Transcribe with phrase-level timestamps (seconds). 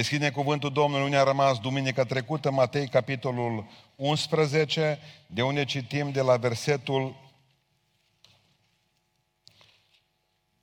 [0.00, 3.66] Deschide cuvântul Domnului unde a rămas duminica trecută, Matei, capitolul
[3.96, 7.16] 11, de unde citim de la versetul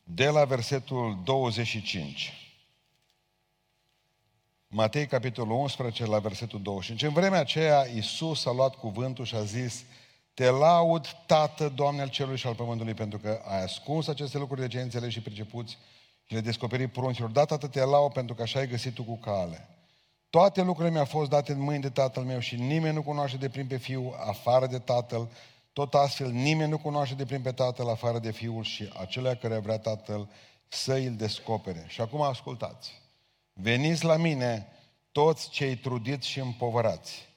[0.04, 2.34] de la versetul 25.
[4.68, 7.10] Matei, capitolul 11, la versetul 25.
[7.10, 9.84] În vremea aceea, Iisus a luat cuvântul și a zis,
[10.34, 14.62] Te laud, Tată, Doamne al Cerului și al Pământului, pentru că ai ascuns aceste lucruri
[14.62, 15.78] de cei înțeleși și pricepuți
[16.28, 17.30] și le descoperi pruncilor.
[17.30, 19.70] Da, Tată, te laud pentru că așa ai găsit tu cu cale.
[20.30, 23.50] Toate lucrurile mi-au fost date în mâini de Tatăl meu și nimeni nu cunoaște de
[23.50, 25.30] plin pe Fiul afară de Tatăl.
[25.74, 29.58] Tot astfel, nimeni nu cunoaște de plin pe Tatăl afară de Fiul și acelea care
[29.58, 30.30] vrea Tatăl
[30.68, 31.86] să îl descopere.
[31.88, 33.02] Și acum ascultați.
[33.54, 34.68] Veniți la mine
[35.12, 37.28] toți cei trudiți și împovărați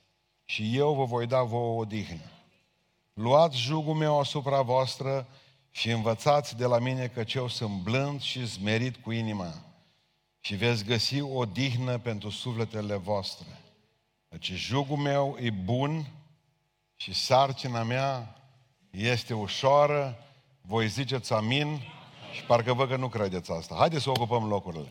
[0.45, 2.31] și eu vă voi da vouă odihnă.
[3.13, 5.27] Luați jugul meu asupra voastră
[5.71, 9.55] și învățați de la mine că eu sunt blând și zmerit cu inima
[10.41, 13.47] și veți găsi o dihnă pentru sufletele voastre.
[14.29, 16.07] Deci jugul meu e bun
[16.97, 18.35] și sarcina mea
[18.91, 20.25] este ușoară,
[20.61, 21.81] voi ziceți amin
[22.33, 23.75] și parcă văd că nu credeți asta.
[23.79, 24.89] Haideți să ocupăm locurile.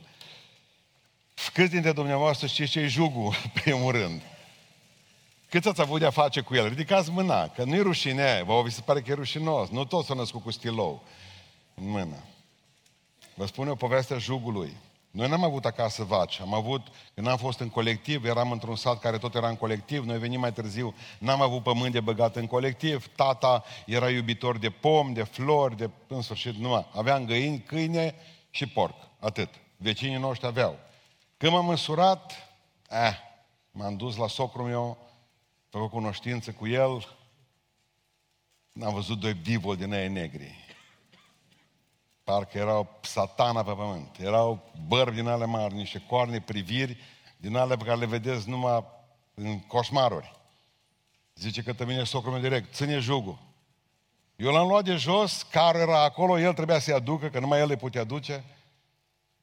[1.53, 3.33] Câți dintre dumneavoastră știți ce e jugul,
[3.63, 4.21] primul rând?
[5.49, 6.67] Cât ați avut de-a face cu el?
[6.67, 9.69] Ridicați mâna, că nu e rușine, vă vi se pare că e rușinos.
[9.69, 11.03] Nu toți s-au născut cu stilou
[11.73, 12.23] în mână.
[13.33, 14.77] Vă spun o poveste jugului.
[15.11, 18.99] Noi n-am avut acasă vaci, am avut, când am fost în colectiv, eram într-un sat
[18.99, 22.47] care tot era în colectiv, noi venim mai târziu, n-am avut pământ de băgat în
[22.47, 28.15] colectiv, tata era iubitor de pom, de flori, de, în sfârșit, nu, aveam găini, câine
[28.49, 29.49] și porc, atât.
[29.77, 30.79] Vecinii noștri aveau.
[31.37, 32.31] Când m-am măsurat,
[32.89, 33.13] eh,
[33.71, 34.97] m-am dus la socrul meu,
[35.69, 37.17] făcut cunoștință cu el,
[38.71, 40.67] n-am văzut doi divoli din ei negri.
[42.23, 44.17] Parcă erau satana pe pământ.
[44.19, 46.97] Erau bărbi din ale mari, niște coarne, priviri,
[47.37, 48.85] din ale pe care le vedeți numai
[49.33, 50.37] în coșmaruri.
[51.35, 53.39] Zice că te vine socrul meu direct, ține jugul.
[54.35, 57.67] Eu l-am luat de jos, care era acolo, el trebuia să-i aducă, că numai el
[57.67, 58.43] le putea duce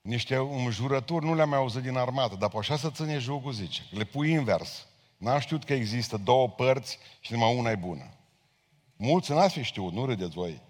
[0.01, 3.87] niște înjurături, nu le-am mai auzit din armată, dar pe așa să ține jocul, zice.
[3.91, 4.87] Le pui invers.
[5.17, 8.11] N-am știut că există două părți și numai una e bună.
[8.97, 10.61] Mulți n-ați fi știut, nu râdeți voi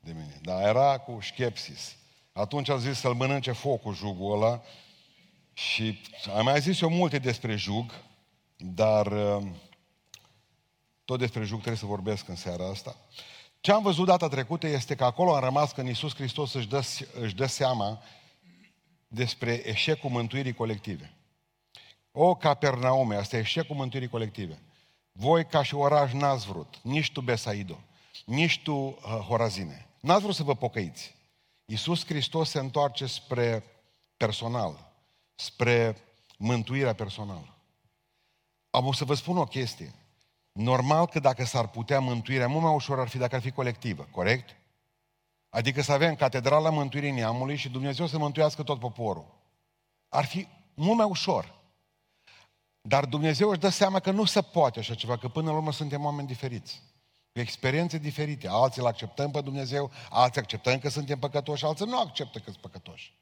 [0.00, 0.38] de mine.
[0.42, 1.96] Dar era cu șchepsis.
[2.32, 4.62] Atunci a zis să-l mănânce focul jugul ăla
[5.52, 6.00] și
[6.36, 7.92] am mai zis eu multe despre jug,
[8.56, 9.42] dar uh,
[11.04, 12.96] tot despre jug trebuie să vorbesc în seara asta.
[13.60, 16.84] Ce am văzut data trecută este că acolo am rămas când Iisus Hristos își dă,
[17.20, 18.02] își dă seama
[19.08, 21.14] despre eșecul mântuirii colective.
[22.16, 24.58] O, Capernaume, asta e eșecul mântuirii colective.
[25.12, 27.78] Voi, ca și oraș, n-ați vrut, nici tu, Besaido,
[28.24, 29.86] nici tu, uh, Horazine.
[30.00, 31.14] N-ați vrut să vă pocăiți.
[31.64, 33.64] Iisus Hristos se întoarce spre
[34.16, 34.92] personal,
[35.34, 35.96] spre
[36.36, 37.54] mântuirea personală.
[38.70, 39.94] Am să vă spun o chestie.
[40.52, 44.08] Normal că dacă s-ar putea mântuirea, mult mai ușor ar fi dacă ar fi colectivă,
[44.10, 44.56] corect?
[45.48, 49.26] Adică să avem catedrala mântuirii neamului și Dumnezeu să mântuiască tot poporul.
[50.08, 51.62] Ar fi mult mai ușor.
[52.86, 55.72] Dar Dumnezeu își dă seama că nu se poate așa ceva, că până la urmă
[55.72, 56.82] suntem oameni diferiți.
[57.32, 58.48] Cu experiențe diferite.
[58.50, 62.56] Alții îl acceptăm pe Dumnezeu, alții acceptăm că suntem păcătoși, alții nu acceptă că sunt
[62.56, 63.14] păcătoși.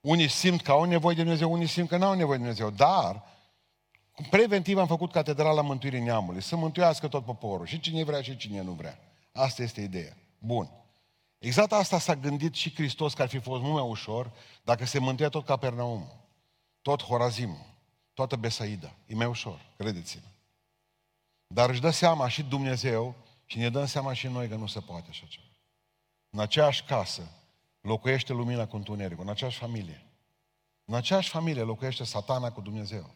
[0.00, 2.70] Unii simt că au nevoie de Dumnezeu, unii simt că nu au nevoie de Dumnezeu.
[2.70, 3.22] Dar,
[4.30, 8.62] preventiv am făcut catedrala mântuirii neamului, să mântuiască tot poporul, și cine vrea și cine
[8.62, 8.98] nu vrea.
[9.32, 10.16] Asta este ideea.
[10.38, 10.70] Bun.
[11.38, 14.98] Exact asta s-a gândit și Hristos că ar fi fost mult mai ușor dacă se
[14.98, 16.06] mântuia tot Capernaum,
[16.82, 17.56] tot Horazim,
[18.20, 18.94] toată Besaida.
[19.06, 20.28] E mai ușor, credeți-mă.
[21.46, 23.14] Dar își dă seama și Dumnezeu
[23.44, 25.46] și ne dăm seama și noi că nu se poate așa ceva.
[26.30, 27.30] În aceeași casă
[27.80, 30.06] locuiește lumina cu întunericul, în aceeași familie.
[30.84, 33.10] În aceeași familie locuiește satana cu Dumnezeu.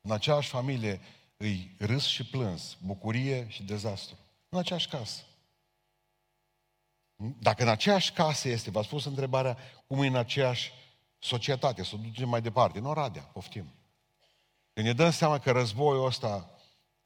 [0.00, 1.00] În aceeași familie
[1.36, 4.16] îi râs și plâns, bucurie și dezastru.
[4.48, 5.22] În aceeași casă.
[7.38, 10.72] Dacă în aceeași casă este, v-ați spus întrebarea, cum e în aceeași
[11.18, 13.72] societate, să o ducem mai departe, în Oradea, poftim.
[14.74, 16.50] Când ne dăm seama că războiul ăsta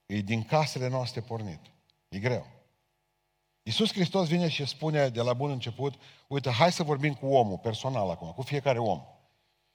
[0.06, 1.60] e din casele noastre pornit,
[2.08, 2.46] e greu.
[3.62, 5.94] Iisus Hristos vine și spune de la bun început,
[6.28, 9.02] uite, hai să vorbim cu omul, personal acum, cu fiecare om.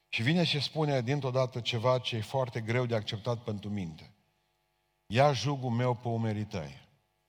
[0.09, 4.11] Și vine și spune dintr-o dată ceva ce e foarte greu de acceptat pentru minte.
[5.05, 6.87] Ia jugul meu pe umerii tăi.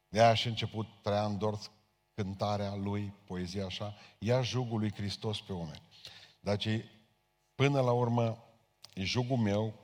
[0.08, 1.70] De aia și început Traian Dorț
[2.14, 5.82] cântarea lui, poezia așa, ia jugul lui Hristos pe oameni.
[6.40, 6.84] Dar ce,
[7.54, 8.44] până la urmă,
[8.94, 9.83] e jugul meu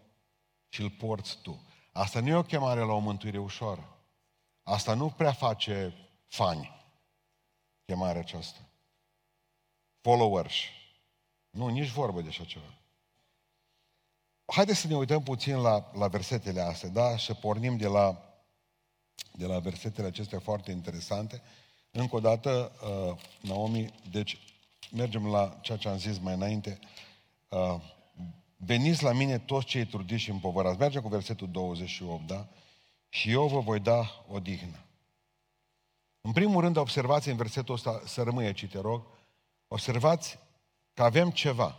[0.70, 1.64] și îl porți tu.
[1.92, 3.98] Asta nu e o chemare la o mântuire ușoară.
[4.62, 5.94] Asta nu prea face
[6.26, 6.70] fani,
[7.84, 8.60] chemarea aceasta.
[10.00, 10.54] Followers.
[11.50, 12.74] Nu, nici vorbă de așa ceva.
[14.46, 17.16] haideți să ne uităm puțin la, la versetele astea, da?
[17.16, 18.34] Și să pornim de la,
[19.32, 21.42] de la versetele acestea foarte interesante.
[21.90, 24.38] Încă o dată, uh, Naomi, deci
[24.92, 26.78] mergem la ceea ce am zis mai înainte.
[27.48, 27.80] Uh,
[28.64, 30.78] veniți la mine toți cei trudiți și împovărați.
[30.78, 32.48] Mergem cu versetul 28, da?
[33.08, 34.84] Și eu vă voi da odihnă.
[36.20, 39.02] În primul rând, observați în versetul ăsta, să rămâie aici, te rog,
[39.68, 40.38] observați
[40.94, 41.76] că avem ceva,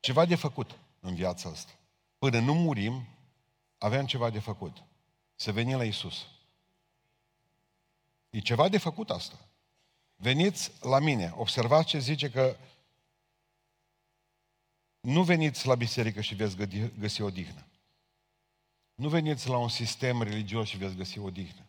[0.00, 1.72] ceva de făcut în viața asta.
[2.18, 3.08] Până nu murim,
[3.78, 4.82] avem ceva de făcut.
[5.34, 6.26] Să venim la Isus.
[8.30, 9.34] E ceva de făcut asta.
[10.16, 11.32] Veniți la mine.
[11.36, 12.56] Observați ce zice că
[15.08, 16.56] nu veniți la biserică și veți
[16.98, 17.66] găsi o dihnă.
[18.94, 21.66] Nu veniți la un sistem religios și veți găsi o dihnă.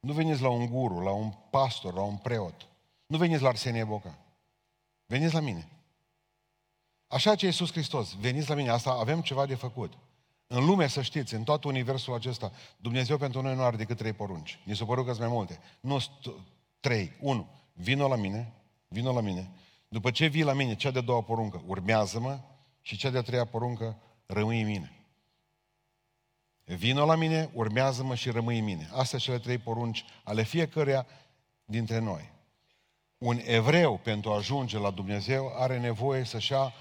[0.00, 2.68] Nu veniți la un guru, la un pastor, la un preot.
[3.06, 4.18] Nu veniți la Arsenie Boca.
[5.06, 5.68] Veniți la mine.
[7.06, 9.92] Așa ce Iisus Hristos, veniți la mine, asta avem ceva de făcut.
[10.46, 14.12] În lume, să știți, în tot universul acesta, Dumnezeu pentru noi nu are decât trei
[14.12, 14.58] porunci.
[14.64, 15.60] Ni s-a părut că sunt mai multe.
[15.80, 15.98] Nu
[16.80, 17.12] trei.
[17.20, 18.52] Unu, vină la mine,
[18.88, 19.50] vină la mine.
[19.88, 22.40] După ce vii la mine, cea de doua poruncă, urmează-mă
[22.82, 24.92] și cea de-a treia poruncă, rămâi în mine.
[26.64, 28.88] Vino la mine, urmează-mă și rămâi în mine.
[28.92, 31.06] Astea cele trei porunci ale fiecăruia
[31.64, 32.32] dintre noi.
[33.18, 36.72] Un evreu, pentru a ajunge la Dumnezeu, are nevoie să-și ia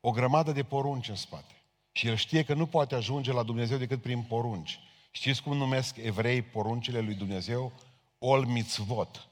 [0.00, 1.54] o grămadă de porunci în spate.
[1.92, 4.80] Și el știe că nu poate ajunge la Dumnezeu decât prin porunci.
[5.10, 7.72] Știți cum numesc evrei poruncile lui Dumnezeu?
[8.18, 9.28] Ol mitzvot.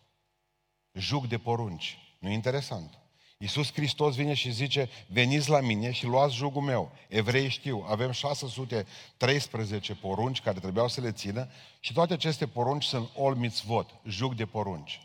[0.92, 1.98] Jug de porunci.
[2.18, 2.99] nu e interesant?
[3.42, 6.92] Iisus Hristos vine și zice, veniți la mine și luați jugul meu.
[7.08, 11.48] Evrei știu, avem 613 porunci care trebuiau să le țină
[11.78, 15.00] și toate aceste porunci sunt ol mitzvot, jug de porunci.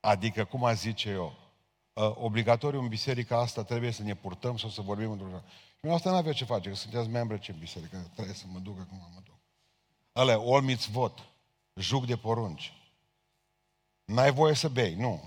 [0.00, 1.36] Adică, cum a zice eu,
[1.96, 5.42] ă, obligatoriu în biserica asta trebuie să ne purtăm sau să vorbim într-o
[5.80, 8.58] Și asta nu avea ce face, că sunteți membri ce în biserică, trebuie să mă
[8.58, 9.38] duc acum, mă duc.
[10.12, 11.18] Alea, ol mitzvot,
[11.74, 12.72] jug de porunci.
[14.04, 15.22] N-ai voie să bei, nu.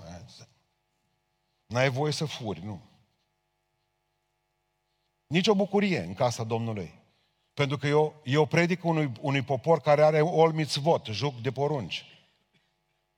[1.70, 2.82] N-ai voie să furi, nu.
[5.28, 6.94] Nici o bucurie în casa Domnului.
[7.54, 12.06] Pentru că eu, eu predic unui, unui popor care are ol mitzvot, juc de porunci.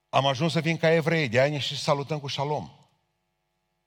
[0.10, 2.70] Am ajuns să fim ca evrei, de aia și salutăm cu șalom.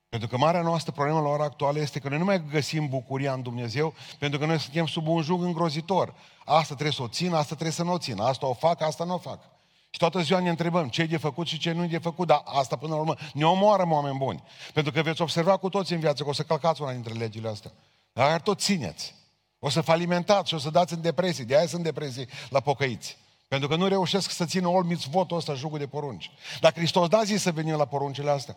[0.08, 3.32] Pentru că marea noastră problemă la ora actuală este că noi nu mai găsim bucuria
[3.32, 6.14] în Dumnezeu, pentru că noi suntem sub un jug îngrozitor.
[6.44, 9.04] Asta trebuie să o țin, asta trebuie să nu o țin, asta o fac, asta
[9.04, 9.53] nu o fac.
[9.94, 12.26] Și toată ziua ne întrebăm ce e de făcut și ce nu e de făcut,
[12.26, 14.42] dar asta până la urmă ne omoară oameni buni.
[14.72, 17.48] Pentru că veți observa cu toți în viață că o să călcați una dintre legile
[17.48, 17.72] astea.
[18.12, 19.14] Dar tot țineți.
[19.58, 21.44] O să falimentați și o să dați în depresii.
[21.44, 23.18] De aia sunt depresii la pocăiți.
[23.48, 26.30] Pentru că nu reușesc să țină all votul ăsta, jugul de porunci.
[26.60, 28.56] Dar Hristos n-a zis să venim la poruncile astea.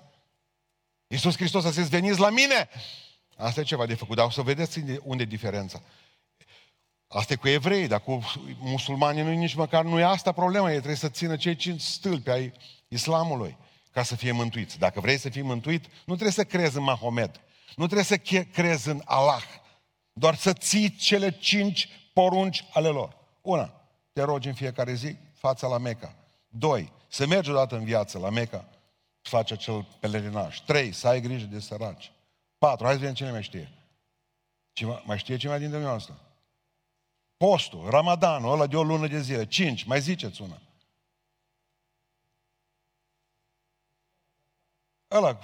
[1.08, 2.70] Iisus Hristos a zis, veniți la mine!
[3.36, 5.82] Asta e ceva de făcut, dar o să vedeți unde e diferența.
[7.08, 8.24] Asta e cu evrei, dar cu
[8.60, 10.70] musulmanii nu nici măcar nu e asta problema.
[10.70, 12.54] Ei trebuie să țină cei cinci stâlpi ai
[12.88, 13.58] islamului
[13.92, 14.80] ca să fie mântuiți.
[14.80, 17.42] Dacă vrei să fii mântuit, nu trebuie să crezi în Mahomed.
[17.76, 18.18] Nu trebuie să
[18.52, 19.44] crezi în Allah.
[20.14, 23.18] Doar să ții cele cinci porunci ale lor.
[23.42, 23.74] Una,
[24.14, 26.16] te rogi în fiecare zi fața la Meca.
[26.48, 28.66] Doi, să mergi odată în viață la Meca
[29.22, 30.60] și faci acel pelerinaj.
[30.60, 32.12] Trei, să ai grijă de săraci.
[32.58, 33.72] Patru, hai să vedem cine mai știe.
[34.74, 36.27] Cine, mai știe cineva dintre noi asta?
[37.38, 39.48] Postul, Ramadanul, ăla de o lună de zile.
[39.48, 40.62] Cinci, mai ziceți una.
[45.12, 45.40] Ăla,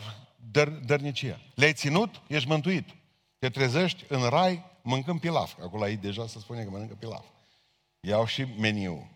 [0.52, 1.40] dăr, dărnicia.
[1.56, 2.96] Le-ai ținut, ești mântuit.
[3.40, 5.62] Te trezești în rai mâncând pilaf.
[5.62, 7.26] Acolo aici deja se spune că mănâncă pilaf.
[8.00, 9.12] Iau și meniu.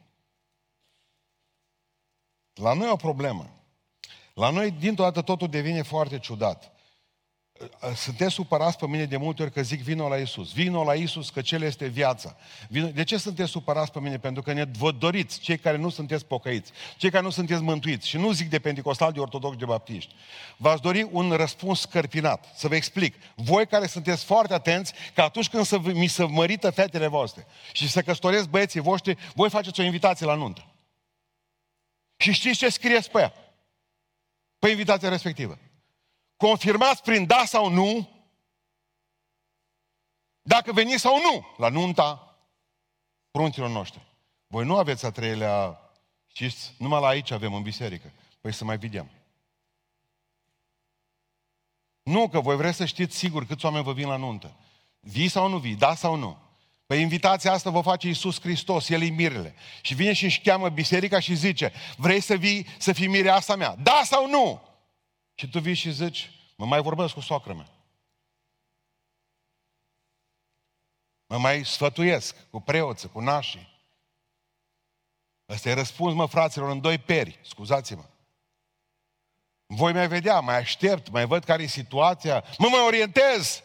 [2.54, 3.50] La noi e o problemă.
[4.34, 6.77] La noi, dintr-o dată, totul devine foarte ciudat.
[7.96, 10.54] Sunteți supărați pe mine de multe ori că zic vino la Isus.
[10.54, 12.36] Vino la Isus că Cel este viața.
[12.68, 12.88] Vino...
[12.88, 14.18] De ce sunteți supărați pe mine?
[14.18, 18.08] Pentru că ne vă doriți, cei care nu sunteți pocăiți, cei care nu sunteți mântuiți.
[18.08, 20.16] Și nu zic de pentecostal, de ortodox, de baptiști.
[20.58, 22.46] V-ați dori un răspuns scărpinat.
[22.56, 23.16] Să vă explic.
[23.36, 27.90] Voi care sunteți foarte atenți că atunci când să, mi se mărită fetele voastre și
[27.90, 30.66] să căsătoresc băieții voștri, voi faceți o invitație la nuntă.
[32.18, 33.34] Și știți ce scrieți pe ea?
[34.60, 35.58] Pe invitația respectivă
[36.38, 38.10] confirmați prin da sau nu
[40.48, 42.38] dacă veniți sau nu la nunta
[43.32, 44.02] prunților noștri.
[44.48, 45.80] Voi nu aveți a treilea,
[46.28, 48.12] știți, numai la aici avem în biserică.
[48.42, 49.12] Păi să mai vedem.
[52.04, 54.56] Nu, că voi vreți să știți sigur câți oameni vă vin la nuntă.
[55.00, 56.38] Vii sau nu vii, da sau nu?
[56.86, 59.56] Păi invitația asta vă face Iisus Hristos, El e mirele.
[59.82, 63.76] Și vine și își cheamă biserica și zice, vrei să vii să fii mireasa mea?
[63.76, 64.62] Da sau nu?
[65.40, 67.70] Și tu vii și zici, mă mai vorbesc cu soacră mea.
[71.28, 73.76] Mă mai sfătuiesc cu preoță, cu nașii.
[75.50, 78.06] Ăsta e răspuns, mă, fraților, în doi peri, scuzați-mă.
[79.66, 83.64] Voi mai vedea, mai aștept, mai văd care e situația, mă mai orientez.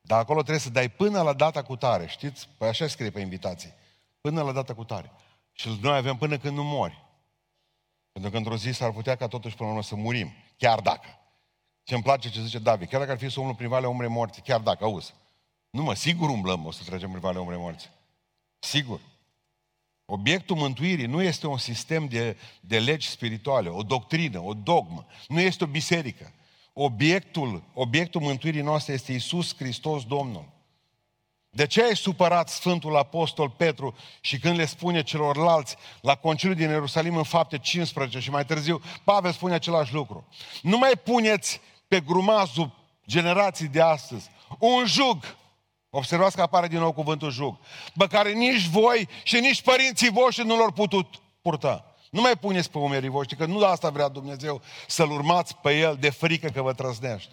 [0.00, 2.48] Dar acolo trebuie să dai până la data cu tare, știți?
[2.58, 3.74] Păi așa scrie pe invitații.
[4.20, 5.12] Până la data cu tare.
[5.52, 7.04] Și noi avem până când nu mori.
[8.20, 10.32] Pentru că într-o zi s-ar putea ca totuși până la urmă să murim.
[10.56, 11.08] Chiar dacă.
[11.82, 12.88] ce îmi place ce zice David.
[12.88, 14.40] Chiar dacă ar fi să umblăm prin valea umbre morți.
[14.40, 15.14] Chiar dacă, auzi.
[15.70, 17.90] Nu mă, sigur umblăm o să trecem prin valea umbre morți.
[18.58, 19.00] Sigur.
[20.04, 25.06] Obiectul mântuirii nu este un sistem de, de legi spirituale, o doctrină, o dogmă.
[25.28, 26.32] Nu este o biserică.
[26.72, 30.44] Obiectul, obiectul mântuirii noastre este Isus Hristos Domnul.
[31.50, 36.68] De ce ai supărat Sfântul Apostol Petru și când le spune celorlalți la conciliul din
[36.68, 40.28] Ierusalim în fapte 15 și mai târziu, Pavel spune același lucru.
[40.62, 42.70] Nu mai puneți pe grumazul
[43.06, 45.38] generații de astăzi un jug
[45.90, 47.56] Observați că apare din nou cuvântul jug.
[47.94, 51.06] Bă, care nici voi și nici părinții voștri nu l-au putut
[51.42, 51.94] purta.
[52.10, 55.78] Nu mai puneți pe umerii voștri, că nu de asta vrea Dumnezeu să-L urmați pe
[55.78, 57.32] El de frică că vă trăznește.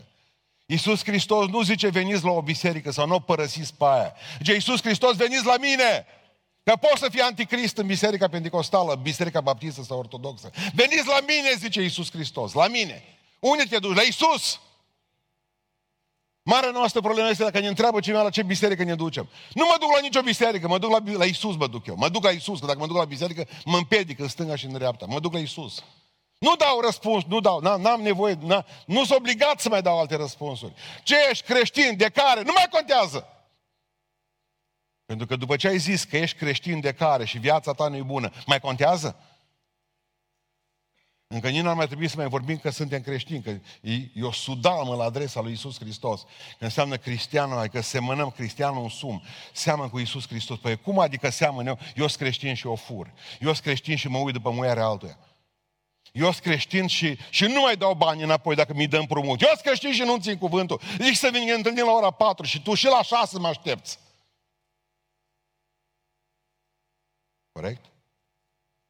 [0.69, 4.13] Iisus Hristos nu zice veniți la o biserică sau nu o părăsiți pe aia.
[4.37, 6.05] Zice Iisus Hristos veniți la mine.
[6.63, 10.49] Că poți să fii anticrist în biserica pentecostală, biserica baptistă sau ortodoxă.
[10.73, 13.03] Veniți la mine, zice Iisus Hristos, la mine.
[13.39, 13.95] Unde te duci?
[13.95, 14.59] La Iisus.
[16.43, 19.29] Marea noastră problemă este dacă ne întreabă cineva la ce biserică ne ducem.
[19.53, 21.95] Nu mă duc la nicio biserică, mă duc la, la Isus mă duc eu.
[21.95, 24.65] Mă duc la Isus, că dacă mă duc la biserică, mă împedic în stânga și
[24.65, 25.05] în dreapta.
[25.05, 25.83] Mă duc la Isus.
[26.37, 29.99] Nu dau răspuns, nu dau, n-am, n-am nevoie, n-am, nu sunt obligat să mai dau
[29.99, 30.73] alte răspunsuri.
[31.03, 33.27] Ce ești creștin, de care, nu mai contează.
[35.05, 37.95] Pentru că după ce ai zis că ești creștin de care și viața ta nu
[37.95, 39.19] e bună, mai contează?
[41.27, 43.49] Încă nici nu ar mai trebui să mai vorbim că suntem creștini, că
[43.81, 46.21] e, o sudamă la adresa lui Isus Hristos.
[46.57, 50.57] Că înseamnă cristianul, adică semănăm cristianul în sum, seamăn cu Isus Hristos.
[50.59, 51.79] Păi cum adică seamăn eu?
[51.95, 53.13] Eu sunt creștin și o fur.
[53.39, 55.17] Eu sunt creștin și mă uit după muiarea altuia.
[56.17, 59.41] Eu sunt creștin și, și nu mai dau bani înapoi dacă mi dăm promut.
[59.41, 60.81] Eu sunt creștin și nu țin cuvântul.
[60.99, 63.99] Zic să vin întâlnim la ora 4 și tu și la 6 mă aștepți.
[67.51, 67.85] Corect?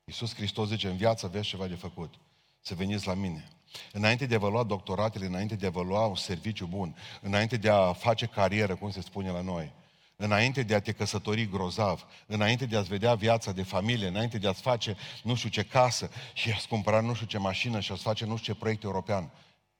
[0.04, 2.14] Iisus Hristos zice, în viață vezi ceva de făcut
[2.62, 3.48] să veniți la mine.
[3.92, 7.58] Înainte de a vă lua doctoratele, înainte de a vă lua un serviciu bun, înainte
[7.58, 9.72] de a face carieră, cum se spune la noi,
[10.18, 14.48] înainte de a te căsători grozav, înainte de a-ți vedea viața de familie, înainte de
[14.48, 18.02] a-ți face nu știu ce casă și a-ți cumpăra nu știu ce mașină și a-ți
[18.02, 19.32] face nu știu ce proiect european,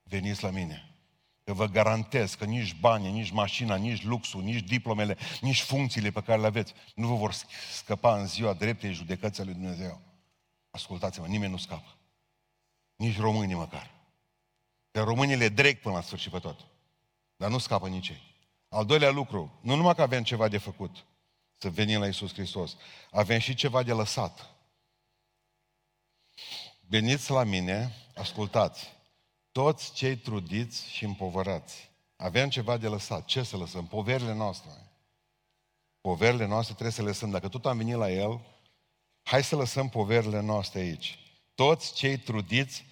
[0.03, 0.91] veniți la mine.
[1.44, 6.22] Că vă garantez că nici banii, nici mașina, nici luxul, nici diplomele, nici funcțiile pe
[6.22, 7.34] care le aveți nu vă vor
[7.74, 10.01] scăpa în ziua dreptei judecății lui Dumnezeu.
[10.70, 11.98] Ascultați-mă, nimeni nu scapă.
[12.96, 13.91] Nici românii măcar.
[14.91, 16.67] Că românii le dreg până la sfârșit pe tot.
[17.36, 18.26] Dar nu scapă nici ei.
[18.69, 21.05] Al doilea lucru, nu numai că avem ceva de făcut,
[21.57, 22.75] să venim la Iisus Hristos,
[23.12, 24.50] avem și ceva de lăsat.
[26.79, 28.95] Veniți la mine, ascultați,
[29.51, 31.89] toți cei trudiți și împovărați.
[32.15, 33.25] Avem ceva de lăsat.
[33.25, 33.88] Ce să lăsăm?
[33.88, 34.71] Poverile noastre.
[36.01, 37.29] Poverile noastre trebuie să le lăsăm.
[37.29, 38.41] Dacă tot am venit la El,
[39.24, 41.19] hai să lăsăm poverile noastre aici
[41.57, 42.86] toți cei trudiți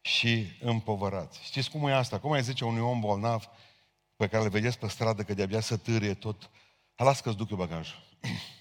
[0.00, 1.40] și împovărați.
[1.42, 2.18] Știți cum e asta?
[2.18, 3.48] Cum ai zice unui om bolnav
[4.16, 6.50] pe care le vedeți pe stradă că de-abia să târie tot?
[6.94, 8.02] Las că-ți duc eu bagajul.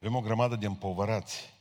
[0.00, 1.56] Avem o grămadă de împovărați.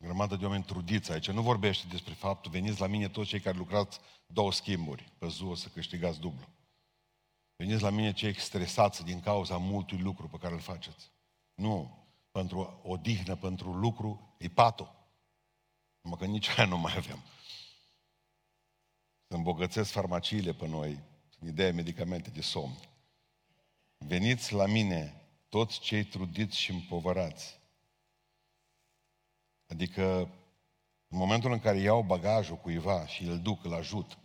[0.00, 1.30] O grămadă de oameni trudiți aici.
[1.30, 5.42] Nu vorbește despre faptul, veniți la mine toți cei care lucrați două schimburi pe zi
[5.42, 6.48] o să câștigați dublu.
[7.56, 11.10] Veniți la mine cei stresați din cauza multui lucru pe care îl faceți.
[11.54, 12.00] Nu.
[12.30, 15.00] Pentru o dihnă, pentru lucru, e patul.
[16.00, 17.22] Numai că nici aia nu mai avem.
[19.32, 20.98] Să îmbogățesc farmaciile pe noi,
[21.46, 22.78] ideea medicamente de somn.
[23.98, 27.60] Veniți la mine, toți cei trudiți și împovărați.
[29.66, 30.18] Adică,
[31.08, 34.18] în momentul în care iau bagajul cuiva și îl duc, îl ajut,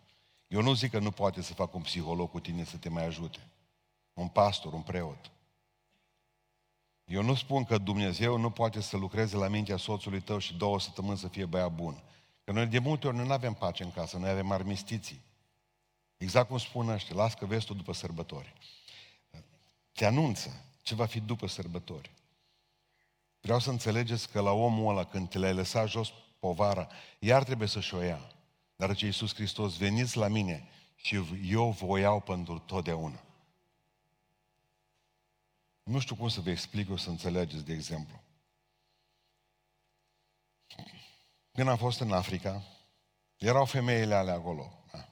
[0.47, 3.05] eu nu zic că nu poate să fac un psiholog cu tine să te mai
[3.05, 3.39] ajute.
[4.13, 5.31] Un pastor, un preot.
[7.05, 10.79] Eu nu spun că Dumnezeu nu poate să lucreze la mintea soțului tău și două
[10.79, 12.03] săptămâni să fie băiat bun.
[12.47, 15.21] Că noi de multe ori nu avem pace în casă, noi avem armistiții.
[16.17, 18.53] Exact cum spun ăștia, las că vezi tu după sărbători.
[19.91, 22.11] Te anunță ce va fi după sărbători.
[23.41, 26.87] Vreau să înțelegeți că la omul ăla, când te l-ai lăsat jos povara,
[27.19, 28.31] iar trebuie să-și o ia.
[28.75, 31.15] Dar ce Iisus Hristos, veniți la mine și
[31.49, 33.23] eu vă iau pentru totdeauna.
[35.83, 38.21] Nu știu cum să vă explic eu să înțelegeți, de exemplu.
[41.57, 42.63] Când am fost în Africa,
[43.37, 44.83] erau femeile alea acolo.
[44.91, 45.07] Da.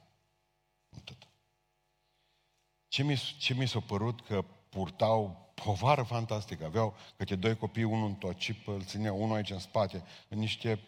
[2.87, 6.65] Ce mi, ce mi s-a părut că purtau povară fantastică.
[6.65, 10.79] Aveau câte doi copii, unul în tocip, îl ținea unul aici în spate, în niște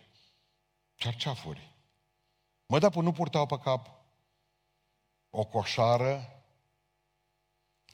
[0.96, 1.72] cerceafuri.
[2.66, 3.90] Mă, dar nu purtau pe cap
[5.30, 6.44] o coșară,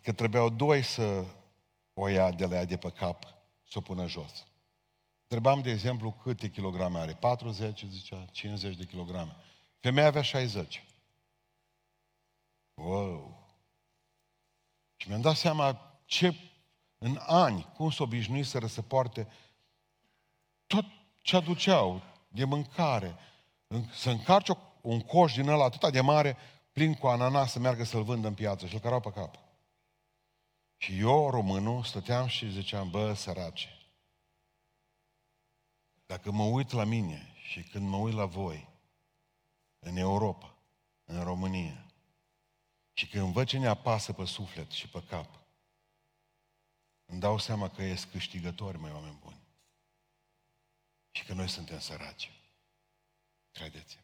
[0.01, 1.25] că trebuiau doi să
[1.93, 3.23] o ia de la ea de pe cap,
[3.63, 4.45] să o pună jos.
[5.33, 7.13] Întrebam, de exemplu, câte kilograme are.
[7.13, 9.35] 40, zicea, 50 de kilograme.
[9.79, 10.83] Femeia avea 60.
[12.73, 13.47] Wow!
[14.95, 16.35] Și mi-am dat seama ce,
[16.97, 19.27] în ani, cum s-o obișnuiseră să poarte
[20.67, 20.85] tot
[21.21, 23.15] ce aduceau de mâncare.
[23.93, 26.37] Să încarce un coș din ăla atât de mare,
[26.71, 29.35] plin cu ananas, să meargă să-l vândă în piață și îl cărau pe cap.
[30.77, 33.82] Și eu, românul, stăteam și ziceam, bă, sărace,
[36.13, 38.69] dacă mă uit la mine și când mă uit la voi,
[39.79, 40.57] în Europa,
[41.03, 41.85] în România,
[42.93, 45.39] și când văd ce ne apasă pe suflet și pe cap,
[47.05, 49.41] îmi dau seama că ești câștigători, mai oameni buni.
[51.11, 52.31] Și că noi suntem săraci.
[53.51, 53.99] Credeți.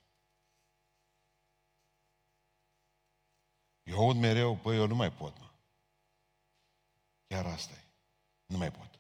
[3.84, 5.50] Eu aud mereu, păi eu nu mai pot, mă.
[7.28, 7.84] Chiar asta e.
[8.46, 8.99] Nu mai pot.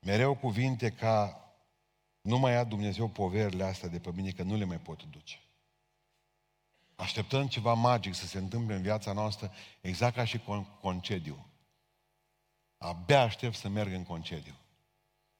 [0.00, 1.44] Mereu cuvinte ca
[2.20, 5.40] nu mai ia Dumnezeu poverile astea de pe mine, că nu le mai pot duce.
[6.94, 11.46] Așteptăm ceva magic să se întâmple în viața noastră, exact ca și con- concediu.
[12.78, 14.54] Abia aștept să merg în concediu.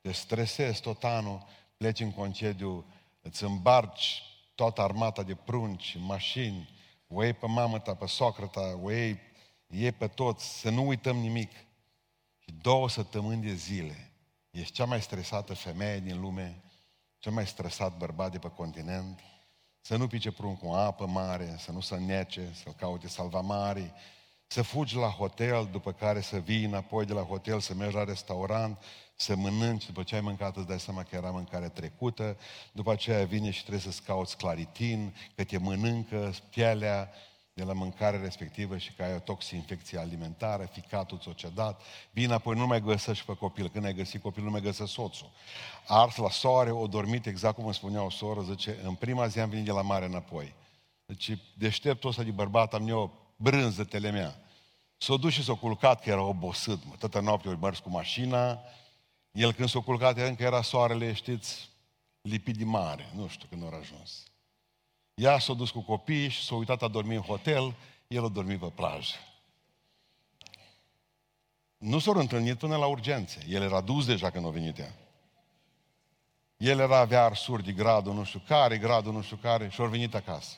[0.01, 2.85] Te stresezi tot anul, pleci în concediu,
[3.21, 4.23] îți îmbarci
[4.55, 6.69] toată armata de prunci, mașini,
[7.09, 9.19] o iei pe mamă ta, pe socră ta, o iei,
[9.67, 11.53] iei pe toți, să nu uităm nimic.
[12.39, 14.10] Și două săptămâni de zile,
[14.51, 16.63] ești cea mai stresată femeie din lume,
[17.19, 19.21] cel mai stresat bărbat de pe continent,
[19.81, 23.93] să nu pice prun cu apă mare, să nu se nece, să-l caute salvamari,
[24.47, 28.05] să fugi la hotel, după care să vii înapoi de la hotel, să mergi la
[28.05, 28.83] restaurant,
[29.17, 32.37] să mănânci, după ce ai mâncat îți dai seama că era mâncare trecută,
[32.73, 37.11] după aceea vine și trebuie să-ți cauți claritin, că te mănâncă pielea
[37.61, 42.57] de la mâncare respectivă și că ai o toxinfecție alimentară, ficatul ți-o cedat, vine apoi
[42.57, 43.69] nu mai găsești pe copil.
[43.69, 45.31] Când ai găsit copil, nu mai găsești soțul.
[45.87, 49.41] Ars la soare, o dormit, exact cum îmi spunea o soră, zice, în prima zi
[49.41, 50.55] am venit de la mare înapoi.
[51.07, 54.41] Deci deșteptul ăsta de bărbat am eu brânză telemea.
[54.97, 56.95] S-a dus și s-a culcat că era obosit, mă.
[56.99, 58.61] Toată noaptea mers cu mașina,
[59.33, 61.69] el când s-a culcat, încă era soarele, știți,
[62.21, 63.11] lipit de mare.
[63.15, 64.30] Nu știu când a ajuns.
[65.21, 67.75] Ea s-a dus cu copiii și s-a uitat a dormi în hotel,
[68.09, 69.15] el a dormit pe plajă.
[71.77, 73.45] Nu s-au întâlnit până la urgențe.
[73.49, 74.95] El era dus deja când a venit ea.
[76.57, 79.85] El era avea arsuri de gradul nu știu care, gradul nu știu care și a
[79.85, 80.57] venit acasă.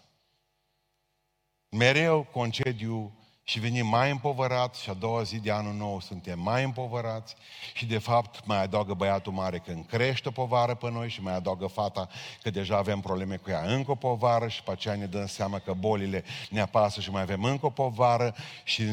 [1.69, 3.13] Mereu concediu
[3.45, 7.35] și venim mai împovărați și a doua zi de anul nou suntem mai împovărați
[7.75, 11.35] și de fapt mai adaugă băiatul mare când crește o povară pe noi și mai
[11.35, 12.09] adaugă fata
[12.43, 15.59] că deja avem probleme cu ea încă o povară și pe aceea ne dăm seama
[15.59, 18.85] că bolile ne apasă și mai avem încă o povară și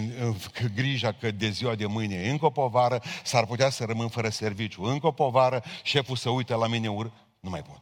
[0.53, 4.07] că grija că de ziua de mâine e încă o povară, s-ar putea să rămân
[4.07, 7.81] fără serviciu, încă o povară, șeful să uite la mine ur, nu mai pot.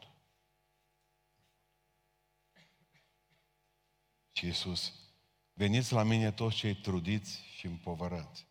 [4.32, 4.97] Și Iisus
[5.58, 8.46] Veniți la mine toți cei trudiți și împovărați.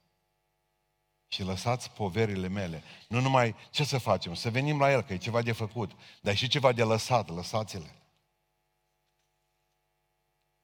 [1.29, 2.83] Și lăsați poverile mele.
[3.09, 5.91] Nu numai ce să facem, să venim la El, că e ceva de făcut,
[6.21, 7.95] dar e și ceva de lăsat, lăsați-le.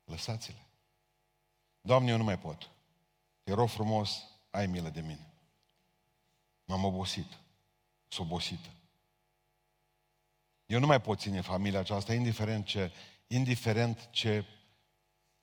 [0.05, 0.67] Lăsați-le.
[1.81, 2.71] Doamne, eu nu mai pot.
[3.43, 5.33] Te rog frumos, ai milă de mine.
[6.65, 7.39] M-am obosit.
[8.09, 8.69] Sunt obosită.
[10.67, 12.93] Eu nu mai pot ține familia aceasta, indiferent ce,
[13.27, 14.45] indiferent ce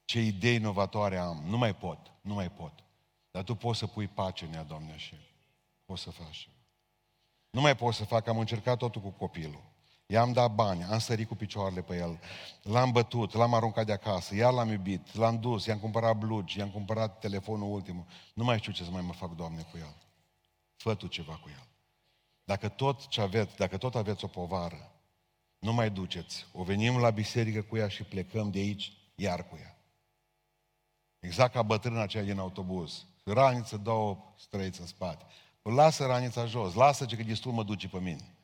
[0.09, 1.43] ce idei inovatoare am.
[1.45, 2.73] Nu mai pot, nu mai pot.
[3.31, 5.13] Dar tu poți să pui pace în ea, Doamne, și
[5.85, 6.49] poți să faci.
[7.49, 9.63] Nu mai pot să fac, am încercat totul cu copilul.
[10.05, 12.19] I-am dat bani, am sărit cu picioarele pe el,
[12.61, 16.69] l-am bătut, l-am aruncat de acasă, iar l-am iubit, l-am dus, i-am cumpărat blugi, i-am
[16.69, 18.05] cumpărat telefonul ultimul.
[18.33, 19.95] Nu mai știu ce să mai mă fac, Doamne, cu el.
[20.75, 21.67] Fă tu ceva cu el.
[22.43, 24.91] Dacă tot ce aveți, dacă tot aveți o povară,
[25.59, 26.45] nu mai duceți.
[26.53, 29.78] O venim la biserică cu ea și plecăm de aici iar cu ea.
[31.19, 33.05] Exact ca bătrâna aceea din autobuz.
[33.23, 35.25] Raniță, două străiți în spate.
[35.62, 38.36] Lasă ranița jos, lasă ce că destul mă duce pe mine.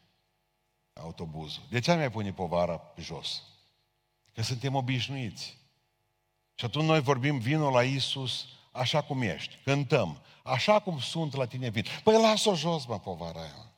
[0.94, 1.64] Autobuzul.
[1.70, 3.44] De ce mai pune povara jos?
[4.34, 5.58] Că suntem obișnuiți.
[6.56, 9.58] Și atunci noi vorbim, vinul la Isus așa cum ești.
[9.64, 10.22] Cântăm.
[10.44, 11.84] Așa cum sunt la tine vin.
[12.04, 13.74] Păi lasă-o jos, mă, povara aia.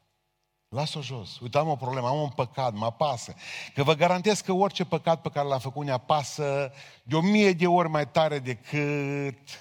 [0.69, 1.39] Las-o jos.
[1.39, 3.35] Uite, am o problemă, am un păcat, mă apasă.
[3.73, 7.53] Că vă garantez că orice păcat pe care l-a făcut ne apasă de o mie
[7.53, 9.59] de ori mai tare decât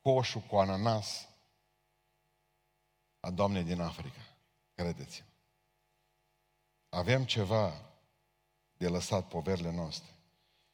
[0.00, 1.28] coșul cu ananas
[3.20, 4.20] a Doamnei din Africa.
[4.74, 5.26] Credeți-mă.
[6.88, 7.72] Avem ceva
[8.76, 10.10] de lăsat poverile noastre.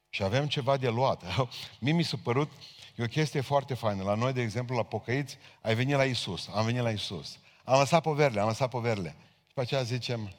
[0.09, 1.23] Și avem ceva de luat.
[1.79, 2.51] Mie mi s-a părut,
[2.95, 4.03] e o chestie foarte faină.
[4.03, 7.37] La noi, de exemplu, la pocăiți, ai venit la Isus, am venit la Isus.
[7.63, 9.15] Am lăsat poverile, am lăsat poverile.
[9.47, 10.33] Și pe aceea zicem,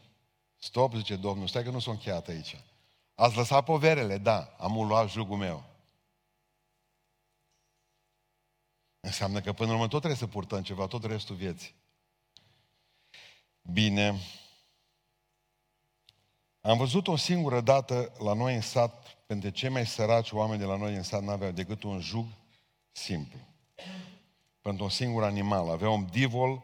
[0.57, 2.57] stop, zice Domnul, stai că nu sunt încheiat aici.
[3.15, 4.19] Ați lăsat poverele?
[4.19, 5.65] Da, am luat jugul meu.
[9.01, 11.75] Înseamnă că până la urmă tot trebuie să purtăm ceva, tot restul vieții.
[13.63, 14.21] Bine.
[16.61, 20.65] Am văzut o singură dată la noi în sat, pentru cei mai săraci oameni de
[20.65, 22.27] la noi în sat n-aveau decât un jug
[22.93, 23.39] simplu.
[24.61, 25.71] Pentru un singur animal.
[25.71, 26.63] Avea un divol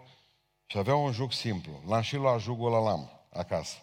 [0.71, 1.83] și avea un jug simplu.
[1.87, 3.77] L-am și luat jugul ăla l-am acasă.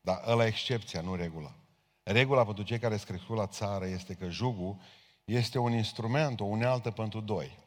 [0.00, 1.54] Dar ăla e excepția, nu regula.
[2.02, 4.76] Regula pentru cei care sunt la țară este că jugul
[5.24, 7.58] este un instrument, o unealtă pentru doi.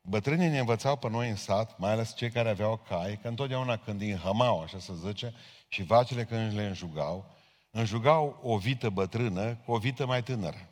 [0.00, 3.76] Bătrânii ne învățau pe noi în sat, mai ales cei care aveau cai, că întotdeauna
[3.76, 5.34] când îi înhămau, așa să zice,
[5.68, 7.24] și vacile când le înjugau,
[7.70, 10.68] înjugau o vită bătrână cu o vită mai tânără.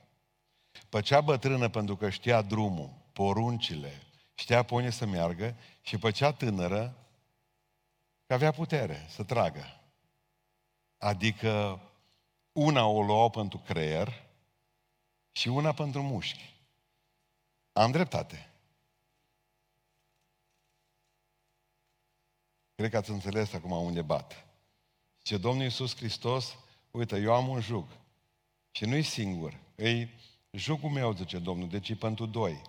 [0.89, 4.03] Pe cea bătrână pentru că știa drumul, poruncile,
[4.35, 7.07] știa pe unde să meargă și pe cea tânără
[8.27, 9.81] că avea putere să tragă.
[10.99, 11.81] Adică
[12.53, 14.27] una o luau pentru creier
[15.33, 16.55] și una pentru mușchi.
[17.73, 18.51] Am dreptate.
[22.75, 24.47] Cred că ați înțeles acum unde bat.
[25.23, 26.57] Ce Domnul Iisus Hristos,
[26.91, 27.89] uite, eu am un jug.
[28.71, 29.59] Și nu-i singur.
[29.77, 30.09] E
[30.51, 32.63] jugul meu, zice Domnul, deci e pentru doi.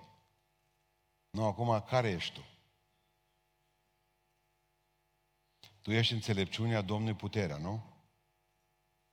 [1.30, 2.42] Nu, acum, care ești tu?
[5.88, 7.84] Tu ești înțelepciunea Domnului puterea, nu?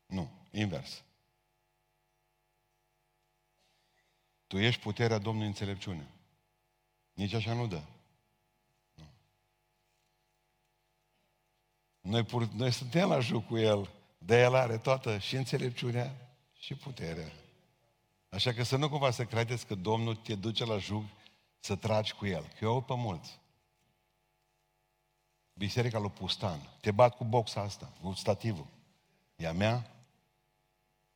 [0.06, 1.04] Nu, invers.
[4.46, 6.10] Tu ești puterea Domnului înțelepciune.
[7.12, 7.82] Nici așa nu dă.
[12.00, 16.74] Noi, pur, noi suntem la joc cu El, de El are toată și înțelepciunea și
[16.74, 17.32] puterea.
[18.28, 21.04] Așa că să nu cumva să credeți că Domnul te duce la jug
[21.58, 22.48] să tragi cu El.
[22.58, 23.42] Că eu pe mulți.
[25.54, 26.60] Biserica lui Pustan.
[26.80, 28.66] Te bat cu boxa asta, cu stativul.
[29.36, 29.90] E a mea?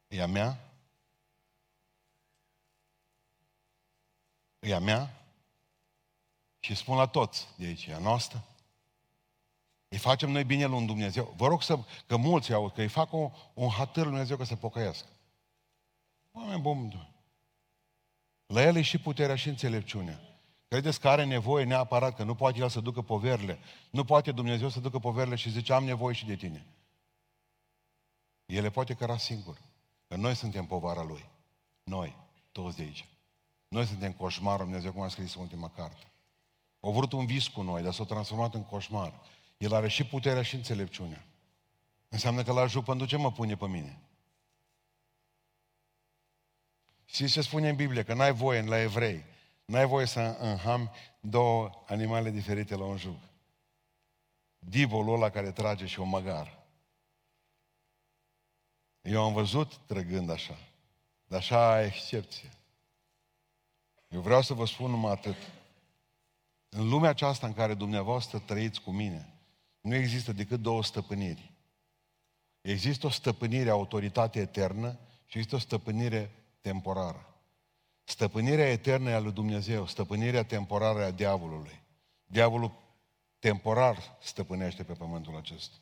[0.08, 0.58] E a mea?
[4.58, 5.14] E a mea?
[6.60, 8.44] Și spun la toți de aici, e a noastră?
[9.88, 11.34] Îi facem noi bine lui Dumnezeu.
[11.36, 14.44] Vă rog să, că mulți au, că îi fac un, un hatăr lui Dumnezeu că
[14.44, 15.08] să pocăiască.
[16.32, 17.12] Oameni buni,
[18.46, 20.27] la el e și puterea și înțelepciunea.
[20.68, 23.58] Credeți că are nevoie neapărat, că nu poate el să ducă poverile.
[23.90, 26.66] Nu poate Dumnezeu să ducă poverile și zice, am nevoie și de tine.
[28.46, 29.58] El le poate căra singur.
[30.08, 31.24] Că noi suntem povara lui.
[31.82, 32.16] Noi,
[32.52, 33.06] toți de aici.
[33.68, 36.06] Noi suntem coșmarul Dumnezeu, cum a scris în ultima carte.
[36.80, 39.20] Au vrut un vis cu noi, dar s-a transformat în coșmar.
[39.58, 41.24] El are și puterea și înțelepciunea.
[42.08, 43.98] Înseamnă că la ajut pentru ce mă pune pe mine?
[47.04, 48.02] Și ce spune în Biblie?
[48.02, 49.24] Că n-ai voie la evrei,
[49.68, 53.16] n-ai voie să înham două animale diferite la un jug.
[54.58, 56.66] Divolul ăla care trage și o măgar.
[59.02, 60.58] Eu am văzut trăgând așa.
[61.26, 62.50] Dar așa excepție.
[64.08, 65.36] Eu vreau să vă spun numai atât.
[66.68, 69.32] În lumea aceasta în care dumneavoastră trăiți cu mine,
[69.80, 71.52] nu există decât două stăpâniri.
[72.60, 77.27] Există o stăpânire, autoritate eternă și există o stăpânire temporară.
[78.08, 81.82] Stăpânirea eternă e a lui Dumnezeu, stăpânirea temporară e a diavolului.
[82.26, 82.72] Diavolul
[83.38, 85.76] temporar stăpânește pe pământul acesta.